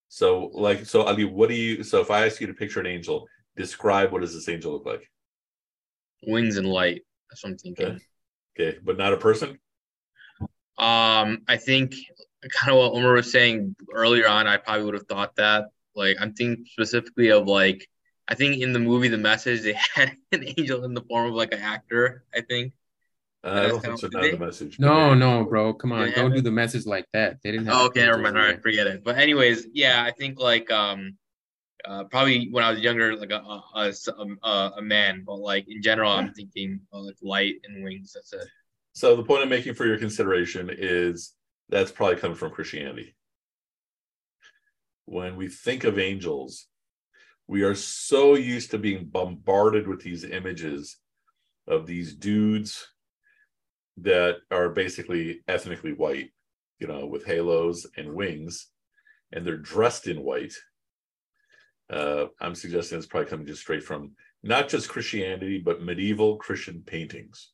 so, 0.07 0.51
like, 0.53 0.85
so 0.85 1.01
Ali, 1.01 1.25
what 1.25 1.49
do 1.49 1.55
you? 1.55 1.83
So, 1.83 1.99
if 1.99 2.11
I 2.11 2.27
ask 2.27 2.39
you 2.39 2.45
to 2.47 2.53
picture 2.53 2.79
an 2.79 2.85
angel, 2.85 3.27
describe 3.59 4.11
what 4.11 4.21
does 4.21 4.33
this 4.33 4.47
angel 4.49 4.71
look 4.71 4.85
like? 4.85 5.03
Wings 6.25 6.57
and 6.57 6.65
light. 6.67 7.01
That's 7.29 7.43
what 7.43 7.51
I'm 7.51 7.57
thinking. 7.57 7.99
Okay, 8.59 8.77
but 8.83 8.97
not 8.97 9.13
a 9.13 9.17
person. 9.17 9.59
Um, 10.77 11.41
I 11.47 11.57
think 11.57 11.93
kind 12.51 12.71
of 12.71 12.77
what 12.77 12.93
Omar 12.97 13.13
was 13.13 13.31
saying 13.31 13.75
earlier 13.93 14.27
on. 14.27 14.47
I 14.47 14.57
probably 14.57 14.85
would 14.85 14.93
have 14.95 15.07
thought 15.07 15.35
that. 15.35 15.65
Like, 15.95 16.17
I'm 16.19 16.33
thinking 16.33 16.65
specifically 16.65 17.29
of 17.29 17.47
like, 17.47 17.85
I 18.27 18.35
think 18.35 18.61
in 18.61 18.73
the 18.73 18.79
movie 18.79 19.09
The 19.09 19.17
Message 19.17 19.61
they 19.61 19.73
had 19.95 20.13
an 20.31 20.45
angel 20.57 20.83
in 20.85 20.93
the 20.93 21.01
form 21.01 21.27
of 21.27 21.33
like 21.33 21.53
an 21.53 21.59
actor. 21.59 22.23
I 22.33 22.41
think. 22.41 22.73
Uh, 23.43 23.47
I 23.47 23.53
That's 23.53 23.71
don't 23.71 23.81
think 23.81 23.99
so. 23.99 24.07
Not 24.11 24.31
the 24.31 24.37
message. 24.37 24.79
No, 24.79 25.13
no, 25.13 25.45
bro. 25.45 25.73
Come 25.73 25.93
on. 25.93 26.07
They 26.07 26.11
Don't 26.11 26.33
do 26.33 26.41
the 26.41 26.51
message 26.51 26.85
like 26.85 27.05
that. 27.13 27.37
They 27.43 27.51
didn't 27.51 27.67
have 27.67 27.75
Oh, 27.75 27.85
okay, 27.87 28.05
never 28.05 28.17
mind. 28.17 28.35
in 28.35 28.37
All 28.37 28.43
there. 28.43 28.51
right, 28.53 28.61
forget 28.61 28.87
it. 28.87 29.03
But 29.03 29.17
anyways, 29.17 29.67
yeah, 29.73 30.03
I 30.03 30.11
think 30.11 30.39
like 30.39 30.69
um, 30.71 31.17
uh, 31.85 32.03
probably 32.05 32.49
when 32.51 32.63
I 32.63 32.71
was 32.71 32.81
younger, 32.81 33.15
like 33.15 33.31
a 33.31 33.41
a, 33.41 33.63
a, 33.75 34.47
a, 34.47 34.71
a 34.77 34.81
man, 34.81 35.23
but 35.25 35.35
like 35.35 35.65
in 35.69 35.81
general, 35.81 36.11
I'm 36.11 36.33
thinking 36.33 36.79
uh, 36.93 36.99
like 36.99 37.17
light 37.21 37.55
and 37.63 37.83
wings. 37.83 38.13
That's 38.13 38.33
it. 38.33 38.47
So 38.93 39.15
the 39.15 39.23
point 39.23 39.43
I'm 39.43 39.49
making 39.49 39.75
for 39.75 39.85
your 39.85 39.97
consideration 39.97 40.69
is 40.71 41.33
that's 41.69 41.91
probably 41.91 42.17
coming 42.17 42.35
from 42.37 42.51
Christianity. 42.51 43.15
When 45.05 45.35
we 45.35 45.47
think 45.47 45.83
of 45.83 45.97
angels, 45.97 46.67
we 47.47 47.63
are 47.63 47.75
so 47.75 48.35
used 48.35 48.71
to 48.71 48.77
being 48.77 49.05
bombarded 49.05 49.87
with 49.87 50.01
these 50.01 50.23
images 50.23 50.97
of 51.67 51.87
these 51.87 52.13
dudes 52.13 52.87
that 53.97 54.37
are 54.51 54.69
basically 54.69 55.41
ethnically 55.47 55.93
white, 55.93 56.31
you 56.79 56.87
know, 56.87 57.05
with 57.05 57.25
halos 57.25 57.87
and 57.97 58.13
wings, 58.13 58.67
and 59.31 59.45
they're 59.45 59.57
dressed 59.57 60.07
in 60.07 60.21
white. 60.23 60.53
Uh, 61.89 62.27
I'm 62.39 62.55
suggesting 62.55 62.97
it's 62.97 63.07
probably 63.07 63.29
coming 63.29 63.47
just 63.47 63.61
straight 63.61 63.83
from 63.83 64.11
not 64.43 64.69
just 64.69 64.89
Christianity, 64.89 65.57
but 65.57 65.81
medieval 65.81 66.37
Christian 66.37 66.81
paintings. 66.85 67.51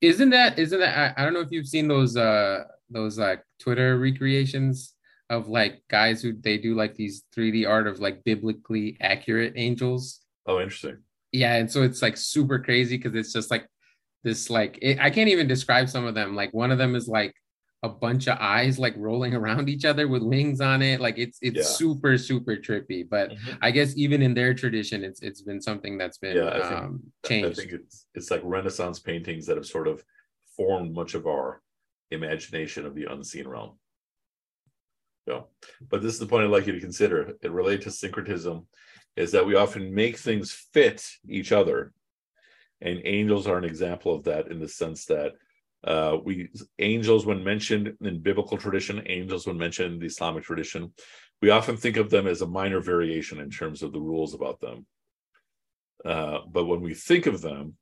Isn't 0.00 0.30
that 0.30 0.58
isn't 0.58 0.78
that 0.78 1.16
I, 1.18 1.20
I 1.20 1.24
don't 1.24 1.34
know 1.34 1.40
if 1.40 1.50
you've 1.50 1.66
seen 1.66 1.88
those 1.88 2.16
uh 2.16 2.64
those 2.90 3.18
like 3.18 3.42
Twitter 3.58 3.98
recreations 3.98 4.94
of 5.30 5.48
like 5.48 5.82
guys 5.88 6.22
who 6.22 6.32
they 6.32 6.56
do 6.56 6.74
like 6.74 6.94
these 6.94 7.24
3D 7.36 7.68
art 7.68 7.86
of 7.86 8.00
like 8.00 8.24
biblically 8.24 8.96
accurate 9.00 9.54
angels. 9.56 10.20
Oh, 10.46 10.60
interesting. 10.60 10.98
Yeah, 11.32 11.56
and 11.56 11.70
so 11.70 11.82
it's 11.82 12.00
like 12.00 12.16
super 12.16 12.58
crazy 12.58 12.96
because 12.96 13.14
it's 13.14 13.32
just 13.32 13.50
like 13.50 13.66
this 14.24 14.48
like 14.48 14.78
it, 14.80 14.98
I 15.00 15.10
can't 15.10 15.28
even 15.28 15.46
describe 15.46 15.88
some 15.88 16.06
of 16.06 16.14
them. 16.14 16.34
Like 16.34 16.54
one 16.54 16.70
of 16.70 16.78
them 16.78 16.94
is 16.94 17.08
like 17.08 17.34
a 17.84 17.88
bunch 17.88 18.26
of 18.26 18.36
eyes 18.40 18.78
like 18.78 18.94
rolling 18.96 19.34
around 19.34 19.68
each 19.68 19.84
other 19.84 20.08
with 20.08 20.22
wings 20.22 20.60
on 20.60 20.82
it. 20.82 21.00
Like 21.00 21.16
it's 21.16 21.38
it's 21.42 21.56
Yeah. 21.58 21.62
super 21.62 22.18
super 22.18 22.56
trippy. 22.56 23.08
But 23.08 23.30
Mhm. 23.30 23.58
I 23.62 23.70
guess 23.70 23.96
even 23.96 24.20
in 24.20 24.34
their 24.34 24.52
tradition, 24.52 25.04
it's 25.04 25.22
it's 25.22 25.42
been 25.42 25.60
something 25.60 25.96
that's 25.96 26.18
been 26.18 26.36
Yeah, 26.36 26.48
I 26.48 26.60
think- 26.60 26.72
um, 26.72 27.02
I 27.24 27.28
changed. 27.28 27.56
think 27.58 27.72
it's 27.72 28.06
it's 28.14 28.30
like 28.30 28.40
Renaissance 28.44 28.98
paintings 28.98 29.46
that 29.46 29.56
have 29.56 29.66
sort 29.66 29.86
of 29.86 30.04
formed 30.56 30.92
much 30.92 31.14
of 31.14 31.26
our 31.26 31.62
imagination 32.10 32.84
of 32.84 32.94
the 32.96 33.04
unseen 33.04 33.46
realm. 33.46 33.78
Yeah, 35.26 35.42
but 35.88 36.02
this 36.02 36.14
is 36.14 36.18
the 36.18 36.26
point 36.26 36.44
I'd 36.44 36.50
like 36.50 36.66
you 36.66 36.72
to 36.72 36.80
consider. 36.80 37.36
It 37.42 37.50
related 37.52 37.82
to 37.82 37.90
syncretism, 37.90 38.66
is 39.14 39.30
that 39.32 39.46
we 39.46 39.54
often 39.54 39.94
make 39.94 40.16
things 40.16 40.50
fit 40.72 41.06
each 41.28 41.52
other, 41.52 41.92
and 42.80 43.00
angels 43.04 43.46
are 43.46 43.58
an 43.58 43.64
example 43.64 44.12
of 44.14 44.24
that 44.24 44.48
in 44.50 44.58
the 44.58 44.68
sense 44.68 45.04
that 45.04 45.34
uh, 45.84 46.16
we 46.24 46.48
angels, 46.78 47.24
when 47.24 47.44
mentioned 47.44 47.94
in 48.00 48.20
biblical 48.20 48.56
tradition, 48.56 49.02
angels 49.06 49.46
when 49.46 49.56
mentioned 49.56 49.94
in 49.94 50.00
the 50.00 50.06
Islamic 50.06 50.44
tradition, 50.44 50.92
we 51.40 51.50
often 51.50 51.76
think 51.76 51.96
of 51.96 52.10
them 52.10 52.26
as 52.26 52.42
a 52.42 52.46
minor 52.46 52.80
variation 52.80 53.40
in 53.40 53.50
terms 53.50 53.82
of 53.82 53.92
the 53.92 54.00
rules 54.00 54.34
about 54.34 54.60
them. 54.60 54.86
Uh, 56.04 56.38
but 56.50 56.66
when 56.66 56.80
we 56.80 56.94
think 56.94 57.26
of 57.26 57.40
them, 57.40 57.74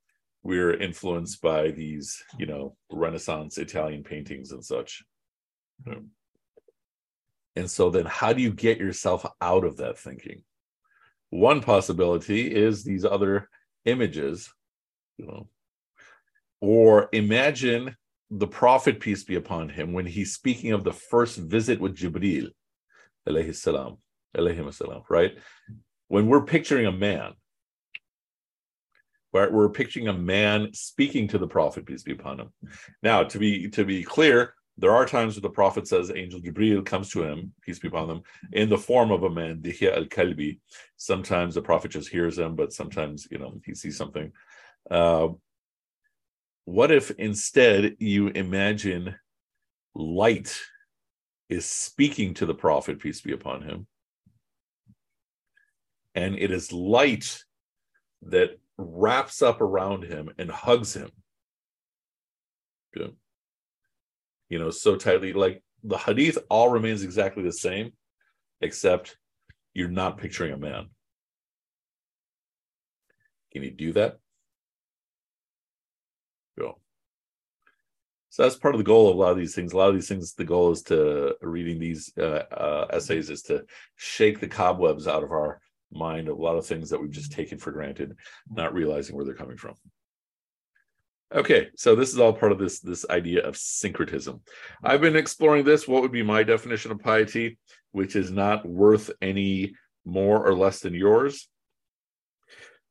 we're 0.43 0.75
influenced 0.75 1.41
by 1.41 1.71
these, 1.71 2.23
you 2.37 2.45
know, 2.45 2.75
Renaissance 2.91 3.57
Italian 3.57 4.03
paintings 4.03 4.51
and 4.51 4.63
such. 4.63 5.03
Um, 5.87 6.11
And 7.55 7.69
so 7.69 7.89
then 7.89 8.05
how 8.05 8.33
do 8.33 8.41
you 8.41 8.53
get 8.53 8.77
yourself 8.77 9.25
out 9.41 9.63
of 9.63 9.77
that 9.77 9.97
thinking? 9.97 10.43
One 11.31 11.59
possibility 11.61 12.41
is 12.65 12.83
these 12.83 13.03
other 13.03 13.49
images, 13.85 14.53
you 15.17 15.25
know, 15.25 15.49
or 16.61 17.09
imagine 17.11 17.95
the 18.29 18.47
prophet, 18.47 18.99
peace 18.99 19.23
be 19.23 19.35
upon 19.35 19.69
him, 19.69 19.93
when 19.93 20.05
he's 20.05 20.33
speaking 20.33 20.73
of 20.73 20.83
the 20.83 20.93
first 20.93 21.37
visit 21.37 21.79
with 21.79 21.95
Jibril, 21.95 22.49
alayhi 23.27 23.55
salam, 23.55 23.97
alayhi 24.35 24.73
salam, 24.73 25.03
right? 25.09 25.37
When 26.09 26.27
we're 26.27 26.43
picturing 26.43 26.85
a 26.85 26.91
man, 26.91 27.33
right, 29.33 29.51
we're 29.51 29.69
picturing 29.69 30.07
a 30.07 30.13
man 30.13 30.69
speaking 30.73 31.27
to 31.29 31.37
the 31.37 31.47
prophet, 31.47 31.85
peace 31.85 32.03
be 32.03 32.13
upon 32.13 32.39
him. 32.39 32.49
Now, 33.01 33.23
to 33.23 33.39
be 33.39 33.69
to 33.69 33.85
be 33.85 34.03
clear, 34.03 34.53
there 34.77 34.91
are 34.91 35.05
times 35.05 35.35
where 35.35 35.41
the 35.41 35.49
prophet 35.49 35.87
says 35.87 36.11
angel 36.13 36.39
Jibril 36.39 36.85
comes 36.85 37.09
to 37.11 37.23
him, 37.23 37.53
peace 37.61 37.79
be 37.79 37.87
upon 37.87 38.07
them, 38.07 38.21
in 38.51 38.69
the 38.69 38.77
form 38.77 39.11
of 39.11 39.23
a 39.23 39.29
man, 39.29 39.61
Dihya 39.61 39.95
al-Kalbi. 39.95 40.59
Sometimes 40.97 41.55
the 41.55 41.61
prophet 41.61 41.91
just 41.91 42.09
hears 42.09 42.37
him, 42.37 42.55
but 42.55 42.73
sometimes, 42.73 43.27
you 43.31 43.37
know, 43.37 43.59
he 43.65 43.73
sees 43.73 43.97
something. 43.97 44.31
Uh, 44.91 45.29
what 46.67 46.91
if 46.91 47.11
instead 47.11 47.95
you 47.97 48.27
imagine 48.27 49.15
light 49.95 50.59
is 51.47 51.65
speaking 51.65 52.33
to 52.33 52.45
the 52.45 52.53
prophet, 52.53 52.99
peace 52.99 53.21
be 53.21 53.31
upon 53.31 53.61
him, 53.61 53.87
and 56.13 56.37
it 56.37 56.51
is 56.51 56.73
light 56.73 57.41
that 58.23 58.59
wraps 58.77 59.41
up 59.41 59.61
around 59.61 60.03
him 60.03 60.29
and 60.37 60.51
hugs 60.51 60.93
him? 60.93 61.09
You 64.49 64.59
know, 64.59 64.69
so 64.69 64.97
tightly. 64.97 65.31
Like 65.31 65.63
the 65.85 65.97
hadith 65.97 66.37
all 66.49 66.67
remains 66.67 67.01
exactly 67.01 67.43
the 67.43 67.53
same, 67.53 67.93
except 68.59 69.15
you're 69.73 69.87
not 69.87 70.17
picturing 70.17 70.51
a 70.51 70.57
man. 70.57 70.87
Can 73.53 73.63
you 73.63 73.71
do 73.71 73.93
that? 73.93 74.17
Go. 76.57 76.79
So 78.37 78.43
that's 78.43 78.55
part 78.55 78.75
of 78.75 78.77
the 78.77 78.85
goal 78.85 79.09
of 79.09 79.15
a 79.15 79.19
lot 79.19 79.31
of 79.31 79.37
these 79.39 79.55
things. 79.55 79.73
A 79.73 79.77
lot 79.77 79.89
of 79.89 79.95
these 79.95 80.07
things, 80.07 80.35
the 80.35 80.45
goal 80.45 80.71
is 80.71 80.83
to 80.83 81.35
reading 81.41 81.79
these 81.79 82.13
uh, 82.19 82.43
uh, 82.51 82.85
essays 82.91 83.31
is 83.31 83.41
to 83.43 83.65
shake 83.95 84.39
the 84.39 84.47
cobwebs 84.47 85.07
out 85.07 85.23
of 85.23 85.31
our 85.31 85.59
mind 85.91 86.27
of 86.27 86.37
a 86.37 86.41
lot 86.41 86.55
of 86.55 86.63
things 86.63 86.91
that 86.91 87.01
we've 87.01 87.09
just 87.09 87.31
taken 87.31 87.57
for 87.57 87.71
granted, 87.71 88.15
not 88.47 88.75
realizing 88.75 89.15
where 89.15 89.25
they're 89.25 89.33
coming 89.33 89.57
from. 89.57 89.73
Okay, 91.33 91.69
so 91.75 91.95
this 91.95 92.13
is 92.13 92.19
all 92.19 92.31
part 92.31 92.51
of 92.51 92.59
this 92.59 92.79
this 92.79 93.09
idea 93.09 93.43
of 93.43 93.57
syncretism. 93.57 94.39
I've 94.83 95.01
been 95.01 95.15
exploring 95.15 95.65
this. 95.65 95.87
What 95.87 96.03
would 96.03 96.11
be 96.11 96.21
my 96.21 96.43
definition 96.43 96.91
of 96.91 96.99
piety, 96.99 97.57
which 97.89 98.15
is 98.15 98.29
not 98.29 98.67
worth 98.67 99.09
any 99.19 99.73
more 100.05 100.45
or 100.45 100.53
less 100.53 100.79
than 100.81 100.93
yours? 100.93 101.49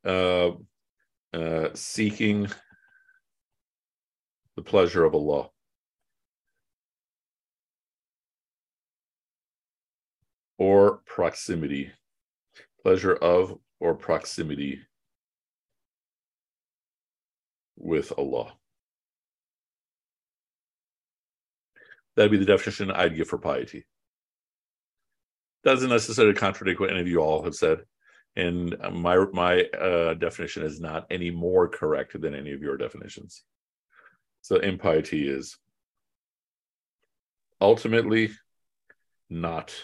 Uh, 0.05 0.55
uh, 1.33 1.69
seeking 1.75 2.49
the 4.57 4.63
pleasure 4.63 5.05
of 5.05 5.15
Allah. 5.15 5.51
Or 10.59 11.03
proximity, 11.05 11.93
pleasure 12.83 13.15
of 13.15 13.59
or 13.79 13.95
proximity 13.95 14.81
with 17.77 18.13
Allah. 18.17 18.55
That'd 22.17 22.33
be 22.33 22.39
the 22.39 22.47
definition 22.47 22.91
I'd 22.91 23.15
give 23.15 23.29
for 23.29 23.37
piety. 23.37 23.85
Doesn't 25.63 25.91
necessarily 25.91 26.33
contradict 26.33 26.81
what 26.81 26.91
any 26.91 27.01
of 27.01 27.09
you 27.09 27.19
all 27.19 27.43
have 27.43 27.55
said, 27.55 27.81
and 28.35 28.75
my 28.93 29.17
my 29.35 29.65
uh, 29.65 30.15
definition 30.15 30.63
is 30.63 30.81
not 30.81 31.07
any 31.11 31.31
more 31.31 31.69
correct 31.69 32.19
than 32.19 32.35
any 32.35 32.53
of 32.53 32.63
your 32.63 32.79
definitions. 32.79 33.45
So 34.47 34.59
impiety 34.59 35.29
is 35.29 35.59
ultimately 37.61 38.31
not 39.29 39.75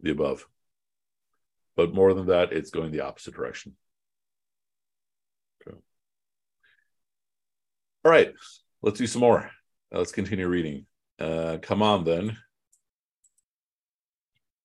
the 0.00 0.10
above, 0.10 0.44
but 1.76 1.94
more 1.94 2.12
than 2.12 2.26
that, 2.26 2.52
it's 2.52 2.72
going 2.72 2.90
the 2.90 3.02
opposite 3.02 3.34
direction. 3.34 3.76
All 8.04 8.10
right, 8.10 8.34
let's 8.82 8.98
do 8.98 9.06
some 9.06 9.20
more. 9.20 9.48
Uh, 9.94 9.98
let's 9.98 10.10
continue 10.10 10.48
reading. 10.48 10.86
Uh, 11.20 11.58
come 11.62 11.80
on, 11.80 12.02
then. 12.02 12.36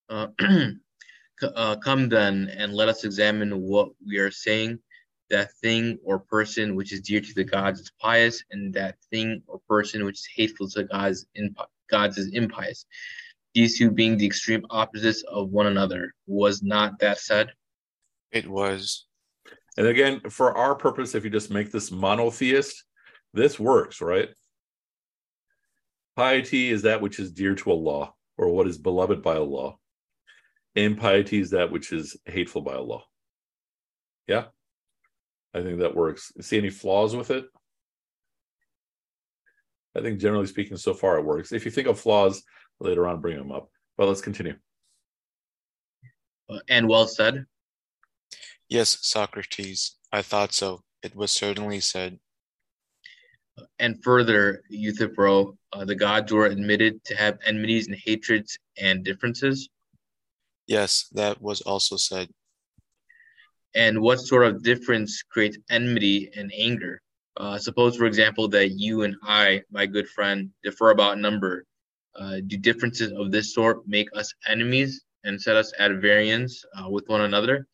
Uh, 0.10 0.30
uh, 1.44 1.76
come 1.76 2.10
then, 2.10 2.50
and 2.58 2.74
let 2.74 2.90
us 2.90 3.04
examine 3.04 3.62
what 3.62 3.90
we 4.04 4.18
are 4.18 4.32
saying. 4.32 4.80
That 5.30 5.54
thing 5.54 5.98
or 6.04 6.20
person 6.20 6.76
which 6.76 6.94
is 6.94 7.02
dear 7.02 7.20
to 7.20 7.34
the 7.34 7.44
gods 7.44 7.80
is 7.80 7.92
pious, 8.00 8.44
and 8.52 8.74
that 8.74 8.98
thing 9.12 9.42
or 9.48 9.60
person 9.68 10.06
which 10.06 10.20
is 10.20 10.28
hateful 10.36 10.70
to 10.70 10.84
the 10.84 10.88
gods, 10.88 11.26
imp- 11.36 11.58
gods 11.90 12.18
is 12.18 12.32
impious. 12.34 12.86
These 13.54 13.78
two 13.78 13.90
being 13.90 14.18
the 14.18 14.26
extreme 14.26 14.66
opposites 14.70 15.24
of 15.24 15.50
one 15.50 15.68
another. 15.68 16.14
Was 16.28 16.62
not 16.62 17.00
that 17.00 17.20
said? 17.20 17.54
It 18.32 18.48
was. 18.48 19.06
And 19.78 19.88
again, 19.88 20.22
for 20.30 20.56
our 20.56 20.76
purpose, 20.76 21.16
if 21.16 21.24
you 21.24 21.30
just 21.30 21.52
make 21.52 21.72
this 21.72 21.92
monotheist, 21.92 22.84
this 23.34 23.60
works, 23.60 24.02
right? 24.02 24.30
Piety 26.16 26.70
is 26.70 26.84
that 26.84 27.02
which 27.02 27.20
is 27.20 27.32
dear 27.32 27.56
to 27.56 27.72
Allah, 27.72 28.14
or 28.38 28.50
what 28.50 28.68
is 28.68 28.78
beloved 28.78 29.22
by 29.22 29.36
Allah. 29.38 29.76
Impiety 30.76 31.40
is 31.40 31.52
that 31.52 31.72
which 31.72 31.92
is 31.92 32.18
hateful 32.26 32.62
by 32.62 32.76
Allah. 32.76 33.04
Yeah, 34.28 34.46
I 35.56 35.64
think 35.64 35.80
that 35.80 35.96
works. 35.96 36.34
See 36.42 36.58
any 36.58 36.70
flaws 36.70 37.16
with 37.16 37.32
it? 37.32 37.46
I 39.98 40.02
think 40.02 40.20
generally 40.20 40.48
speaking, 40.48 40.76
so 40.76 40.94
far 40.94 41.18
it 41.18 41.26
works. 41.26 41.54
If 41.54 41.64
you 41.64 41.72
think 41.72 41.88
of 41.88 41.98
flaws 41.98 42.44
later 42.82 43.08
on, 43.08 43.22
bring 43.22 43.38
them 43.38 43.54
up. 43.54 43.70
But 43.98 44.10
let's 44.10 44.20
continue. 44.20 44.56
Uh, 46.50 46.60
and 46.68 46.90
well 46.90 47.08
said. 47.08 47.46
Yes, 48.68 48.98
Socrates. 49.02 49.96
I 50.12 50.22
thought 50.22 50.54
so. 50.54 50.82
It 51.02 51.16
was 51.16 51.32
certainly 51.32 51.80
said. 51.80 52.20
And 53.80 54.04
further, 54.04 54.62
Euthyphro, 54.70 55.58
uh, 55.72 55.86
the 55.86 55.96
gods 55.96 56.34
were 56.34 56.48
admitted 56.48 57.02
to 57.06 57.16
have 57.16 57.40
enmities 57.46 57.88
and 57.88 57.96
hatreds 57.96 58.58
and 58.78 59.06
differences. 59.06 59.70
Yes, 60.68 61.08
that 61.14 61.42
was 61.42 61.62
also 61.62 61.96
said. 61.96 62.30
And 63.76 64.02
what 64.02 64.20
sort 64.20 64.46
of 64.46 64.64
difference 64.64 65.22
creates 65.24 65.58
enmity 65.70 66.32
and 66.36 66.52
anger? 66.58 67.02
Uh, 67.38 67.58
suppose, 67.58 67.98
for 67.98 68.06
example, 68.06 68.48
that 68.48 68.70
you 68.72 69.04
and 69.04 69.16
I, 69.24 69.62
my 69.70 69.86
good 69.86 70.08
friend, 70.08 70.50
differ 70.64 70.92
about 70.92 71.20
number. 71.20 71.66
Uh, 72.16 72.40
do 72.48 72.58
differences 72.58 73.12
of 73.12 73.32
this 73.32 73.54
sort 73.54 73.86
make 73.88 74.08
us 74.16 74.34
enemies 74.48 75.04
and 75.26 75.42
set 75.42 75.58
us 75.58 75.74
at 75.78 75.92
variance 75.92 76.64
uh, 76.78 76.90
with 76.90 77.10
one 77.10 77.22
another? 77.22 77.68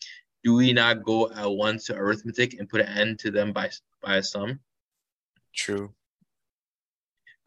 Do 0.44 0.56
we 0.56 0.74
not 0.74 1.04
go 1.04 1.30
at 1.32 1.52
once 1.52 1.86
to 1.86 1.96
arithmetic 1.96 2.56
and 2.60 2.68
put 2.68 2.82
an 2.82 2.88
end 2.88 3.20
to 3.20 3.30
them 3.32 3.54
by 3.54 3.70
by 4.02 4.16
a 4.18 4.24
sum? 4.24 4.60
True. 5.54 5.94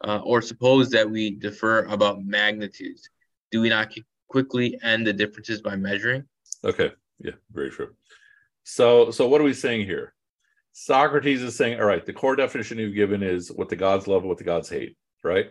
uh, 0.03 0.19
or 0.23 0.41
suppose 0.41 0.89
that 0.91 1.09
we 1.09 1.31
differ 1.31 1.83
about 1.85 2.23
magnitudes, 2.23 3.09
do 3.51 3.61
we 3.61 3.69
not 3.69 3.93
quickly 4.27 4.77
end 4.83 5.07
the 5.07 5.13
differences 5.13 5.61
by 5.61 5.75
measuring? 5.75 6.23
Okay, 6.63 6.91
yeah, 7.19 7.33
very 7.51 7.69
true. 7.69 7.95
So, 8.65 9.11
so 9.11 9.27
what 9.27 9.39
are 9.39 9.45
we 9.45 9.53
saying 9.53 9.85
here? 9.85 10.13
Socrates 10.73 11.41
is 11.43 11.55
saying, 11.55 11.79
all 11.79 11.85
right, 11.85 12.05
the 12.05 12.11
core 12.11 12.35
definition 12.35 12.79
you've 12.79 12.95
given 12.95 13.21
is 13.21 13.49
what 13.49 13.69
the 13.69 13.75
gods 13.75 14.07
love 14.07 14.23
what 14.23 14.39
the 14.39 14.43
gods 14.43 14.69
hate, 14.69 14.97
right? 15.23 15.45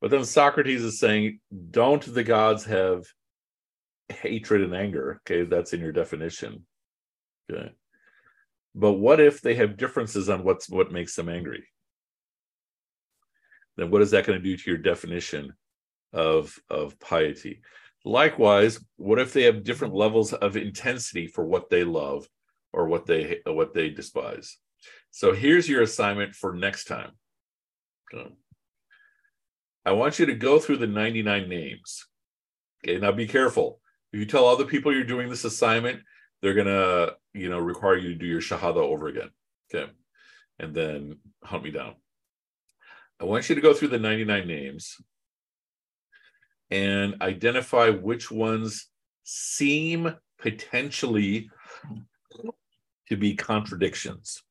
But 0.00 0.10
then 0.10 0.24
Socrates 0.24 0.82
is 0.82 0.98
saying, 0.98 1.40
don't 1.70 2.02
the 2.02 2.24
gods 2.24 2.64
have 2.64 3.04
hatred 4.08 4.62
and 4.62 4.74
anger? 4.74 5.20
Okay, 5.22 5.44
that's 5.44 5.74
in 5.74 5.80
your 5.80 5.92
definition. 5.92 6.64
Okay. 7.52 7.70
But 8.74 8.94
what 8.94 9.20
if 9.20 9.42
they 9.42 9.54
have 9.56 9.76
differences 9.76 10.28
on 10.30 10.44
what's 10.44 10.68
what 10.68 10.90
makes 10.90 11.14
them 11.14 11.28
angry? 11.28 11.64
Then 13.76 13.90
what 13.90 14.02
is 14.02 14.12
that 14.12 14.24
going 14.24 14.38
to 14.38 14.44
do 14.44 14.56
to 14.56 14.70
your 14.70 14.78
definition 14.78 15.52
of, 16.12 16.54
of 16.70 16.98
piety? 17.00 17.60
Likewise, 18.04 18.78
what 18.96 19.18
if 19.18 19.32
they 19.32 19.44
have 19.44 19.64
different 19.64 19.94
levels 19.94 20.32
of 20.32 20.56
intensity 20.56 21.26
for 21.26 21.44
what 21.44 21.70
they 21.70 21.84
love 21.84 22.28
or 22.74 22.86
what 22.86 23.06
they 23.06 23.40
what 23.46 23.72
they 23.72 23.88
despise. 23.88 24.58
So 25.10 25.32
here's 25.32 25.68
your 25.68 25.82
assignment 25.82 26.34
for 26.34 26.52
next 26.52 26.84
time. 26.84 27.12
I 29.86 29.92
want 29.92 30.18
you 30.18 30.26
to 30.26 30.34
go 30.34 30.58
through 30.58 30.78
the 30.78 30.86
99 30.86 31.48
names. 31.48 32.06
Okay, 32.84 32.98
now 32.98 33.12
be 33.12 33.26
careful. 33.26 33.80
If 34.12 34.20
you 34.20 34.26
tell 34.26 34.46
other 34.46 34.64
people 34.64 34.92
you're 34.92 35.04
doing 35.04 35.28
this 35.28 35.44
assignment, 35.44 36.00
they're 36.42 36.54
gonna, 36.54 37.12
you 37.32 37.48
know, 37.48 37.58
require 37.58 37.96
you 37.96 38.08
to 38.10 38.14
do 38.14 38.26
your 38.26 38.40
shahada 38.40 38.76
over 38.76 39.08
again. 39.08 39.30
Okay, 39.72 39.90
and 40.58 40.74
then 40.74 41.18
hunt 41.42 41.64
me 41.64 41.70
down. 41.70 41.94
I 43.20 43.24
want 43.24 43.48
you 43.48 43.54
to 43.54 43.60
go 43.60 43.72
through 43.72 43.88
the 43.88 43.98
99 43.98 44.46
names 44.46 44.96
and 46.70 47.20
identify 47.20 47.90
which 47.90 48.30
ones 48.30 48.88
seem 49.22 50.14
potentially 50.38 51.50
to 53.08 53.16
be 53.16 53.34
contradictions. 53.34 54.42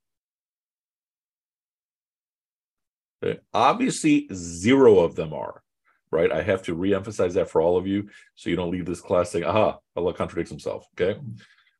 Okay. 3.23 3.39
Obviously, 3.53 4.27
zero 4.33 4.99
of 4.99 5.15
them 5.15 5.33
are, 5.33 5.63
right? 6.11 6.31
I 6.31 6.41
have 6.41 6.61
to 6.63 6.73
re-emphasize 6.73 7.35
that 7.35 7.49
for 7.49 7.61
all 7.61 7.77
of 7.77 7.87
you 7.87 8.09
so 8.35 8.49
you 8.49 8.55
don't 8.55 8.71
leave 8.71 8.85
this 8.85 9.01
class 9.01 9.31
saying, 9.31 9.45
aha, 9.45 9.79
Allah 9.95 10.13
contradicts 10.13 10.51
himself. 10.51 10.85
Okay. 10.99 11.19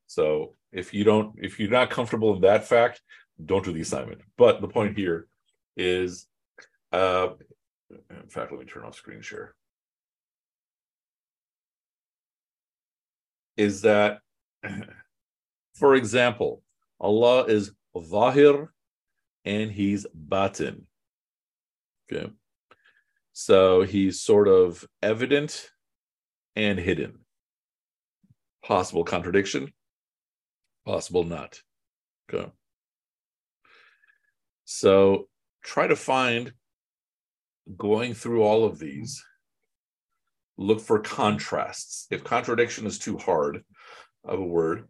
So 0.08 0.56
if 0.72 0.94
you 0.94 1.04
don't, 1.04 1.36
if 1.38 1.60
you're 1.60 1.70
not 1.70 1.90
comfortable 1.90 2.34
in 2.36 2.42
that 2.42 2.68
fact, 2.68 3.02
don't 3.44 3.66
do 3.66 3.74
the 3.74 3.82
assignment. 3.82 4.22
But 4.38 4.62
the 4.62 4.68
point 4.68 4.98
here 4.98 5.28
is, 5.76 6.28
uh, 6.92 7.30
in 7.90 8.30
fact, 8.30 8.52
let 8.52 8.60
me 8.60 8.66
turn 8.66 8.84
off 8.84 8.96
screen 8.96 9.22
share. 9.22 9.54
Is 13.58 13.82
that 13.82 14.20
For 15.74 15.96
example, 15.96 16.62
Allah 17.00 17.46
is 17.46 17.72
Zahir 18.00 18.72
and 19.44 19.72
He's 19.72 20.06
Batin. 20.14 20.88
Okay. 22.12 22.32
So 23.34 23.82
He's 23.82 24.22
sort 24.22 24.48
of 24.48 24.86
evident 25.02 25.70
and 26.56 26.80
hidden. 26.80 27.20
Possible 28.64 29.04
contradiction, 29.04 29.74
possible 30.86 31.24
not. 31.24 31.62
Okay. 32.32 32.50
So 34.64 35.28
try 35.64 35.88
to 35.88 35.96
find, 35.96 36.54
going 37.76 38.14
through 38.14 38.44
all 38.44 38.64
of 38.64 38.80
these, 38.80 39.24
look 40.58 40.82
for 40.82 41.00
contrasts. 41.00 42.08
If 42.12 42.24
contradiction 42.24 42.86
is 42.86 43.00
too 43.00 43.18
hard 43.18 43.64
of 44.24 44.40
a 44.40 44.46
word, 44.46 44.88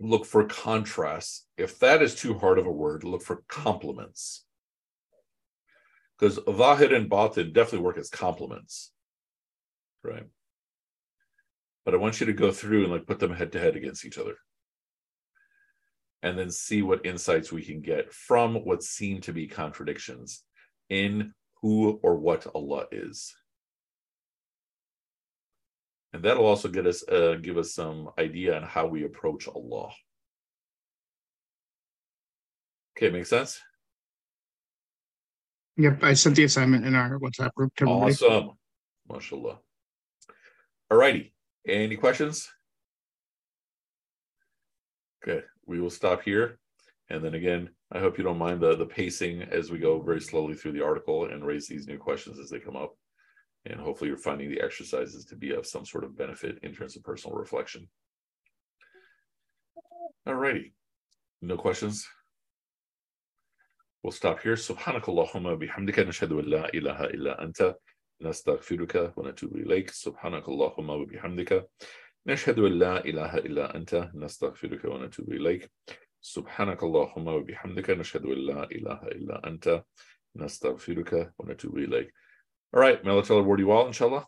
look 0.00 0.26
for 0.26 0.44
contrasts. 0.44 1.46
If 1.56 1.78
that 1.80 2.02
is 2.02 2.14
too 2.14 2.38
hard 2.38 2.58
of 2.58 2.66
a 2.66 2.72
word, 2.72 3.04
look 3.04 3.22
for 3.22 3.42
complements. 3.48 4.44
Because 6.18 6.38
Zahir 6.56 6.94
and 6.94 7.08
Batin 7.08 7.52
definitely 7.52 7.84
work 7.84 7.98
as 7.98 8.10
complements. 8.10 8.92
Right. 10.02 10.24
But 11.84 11.94
I 11.94 11.98
want 11.98 12.20
you 12.20 12.26
to 12.26 12.32
go 12.32 12.50
through 12.50 12.84
and 12.84 12.92
like 12.92 13.06
put 13.06 13.18
them 13.18 13.32
head 13.32 13.52
to 13.52 13.58
head 13.58 13.76
against 13.76 14.04
each 14.04 14.18
other. 14.18 14.34
And 16.22 16.36
then 16.36 16.50
see 16.50 16.82
what 16.82 17.06
insights 17.06 17.52
we 17.52 17.62
can 17.62 17.80
get 17.80 18.12
from 18.12 18.56
what 18.56 18.82
seem 18.82 19.20
to 19.22 19.32
be 19.32 19.46
contradictions 19.46 20.42
in 20.90 21.32
who 21.62 22.00
or 22.02 22.16
what 22.16 22.46
Allah 22.54 22.86
is 22.90 23.34
and 26.12 26.22
that'll 26.22 26.46
also 26.46 26.68
get 26.68 26.86
us 26.86 27.06
uh, 27.08 27.36
give 27.40 27.58
us 27.58 27.74
some 27.74 28.10
idea 28.18 28.56
on 28.56 28.62
how 28.62 28.86
we 28.86 29.04
approach 29.04 29.48
Allah. 29.48 29.90
Okay, 32.96 33.10
make 33.10 33.26
sense? 33.26 33.60
Yep, 35.76 36.02
I 36.02 36.14
sent 36.14 36.34
the 36.34 36.44
assignment 36.44 36.84
in 36.84 36.94
our 36.94 37.18
WhatsApp 37.18 37.52
group. 37.54 37.74
To 37.76 37.86
awesome, 37.86 38.50
mashallah. 39.08 39.58
All 40.90 40.98
righty. 40.98 41.34
Any 41.66 41.96
questions? 41.96 42.48
Okay, 45.22 45.44
we 45.66 45.80
will 45.80 45.90
stop 45.90 46.22
here. 46.22 46.58
And 47.10 47.22
then 47.22 47.34
again, 47.34 47.70
I 47.92 47.98
hope 48.00 48.18
you 48.18 48.24
don't 48.24 48.38
mind 48.38 48.60
the, 48.60 48.76
the 48.76 48.86
pacing 48.86 49.42
as 49.42 49.70
we 49.70 49.78
go 49.78 50.00
very 50.00 50.20
slowly 50.20 50.54
through 50.54 50.72
the 50.72 50.84
article 50.84 51.26
and 51.26 51.44
raise 51.44 51.68
these 51.68 51.86
new 51.86 51.98
questions 51.98 52.38
as 52.38 52.50
they 52.50 52.58
come 52.58 52.76
up 52.76 52.96
and 53.67 53.79
hopefully 53.79 54.09
you're 54.09 54.17
finding 54.17 54.49
the 54.49 54.61
exercises 54.61 55.25
to 55.25 55.35
be 55.35 55.51
of 55.51 55.65
some 55.65 55.85
sort 55.85 56.03
of 56.03 56.17
benefit 56.17 56.59
in 56.63 56.73
terms 56.73 56.95
of 56.95 57.03
personal 57.03 57.37
reflection. 57.37 57.87
All 60.25 60.35
righty. 60.35 60.73
No 61.41 61.57
questions? 61.57 62.07
We'll 64.01 64.11
stop 64.11 64.41
here. 64.41 64.55
سبحانك 64.55 65.09
اللهم 65.09 65.55
بحمدك 65.55 65.99
نشهد 65.99 66.31
أن 66.31 66.45
لا 66.45 66.73
إله 66.73 67.03
إلا 67.05 67.43
أنت 67.43 67.75
نستغفرك 68.21 69.13
ونتوب 69.17 69.55
إليك 69.55 69.89
سبحانك 69.89 70.49
اللهم 70.49 70.89
وبحمدك 70.89 71.69
نشهد 72.27 72.59
أن 72.59 72.79
لا 72.79 73.05
إله 73.05 73.37
إلا 73.37 73.75
أنت 73.75 74.11
نستغفرك 74.15 74.85
ونتوب 74.85 75.31
إليك 75.31 75.71
سبحانك 76.21 76.83
اللهم 76.83 77.27
وبحمدك 77.27 77.89
نشهد 77.89 78.25
أن 78.25 78.37
لا 78.37 78.63
إله 78.63 79.07
إلا 79.07 79.47
أنت 79.47 79.83
نستغفرك 80.35 81.33
ونتوب 81.39 81.77
إليك 81.77 82.13
all 82.72 82.80
right, 82.80 83.02
may 83.04 83.10
Allah 83.10 83.22
reward 83.28 83.60
you 83.60 83.70
all, 83.70 83.86
inshallah. 83.86 84.26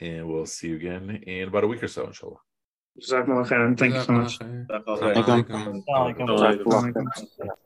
And 0.00 0.28
we'll 0.28 0.46
see 0.46 0.68
you 0.68 0.76
again 0.76 1.22
in 1.26 1.48
about 1.48 1.64
a 1.64 1.66
week 1.66 1.82
or 1.82 1.88
so, 1.88 2.06
inshallah. 2.06 2.38
Thank 3.76 3.94
you 3.94 4.02
so 4.02 4.12
much. 7.38 7.58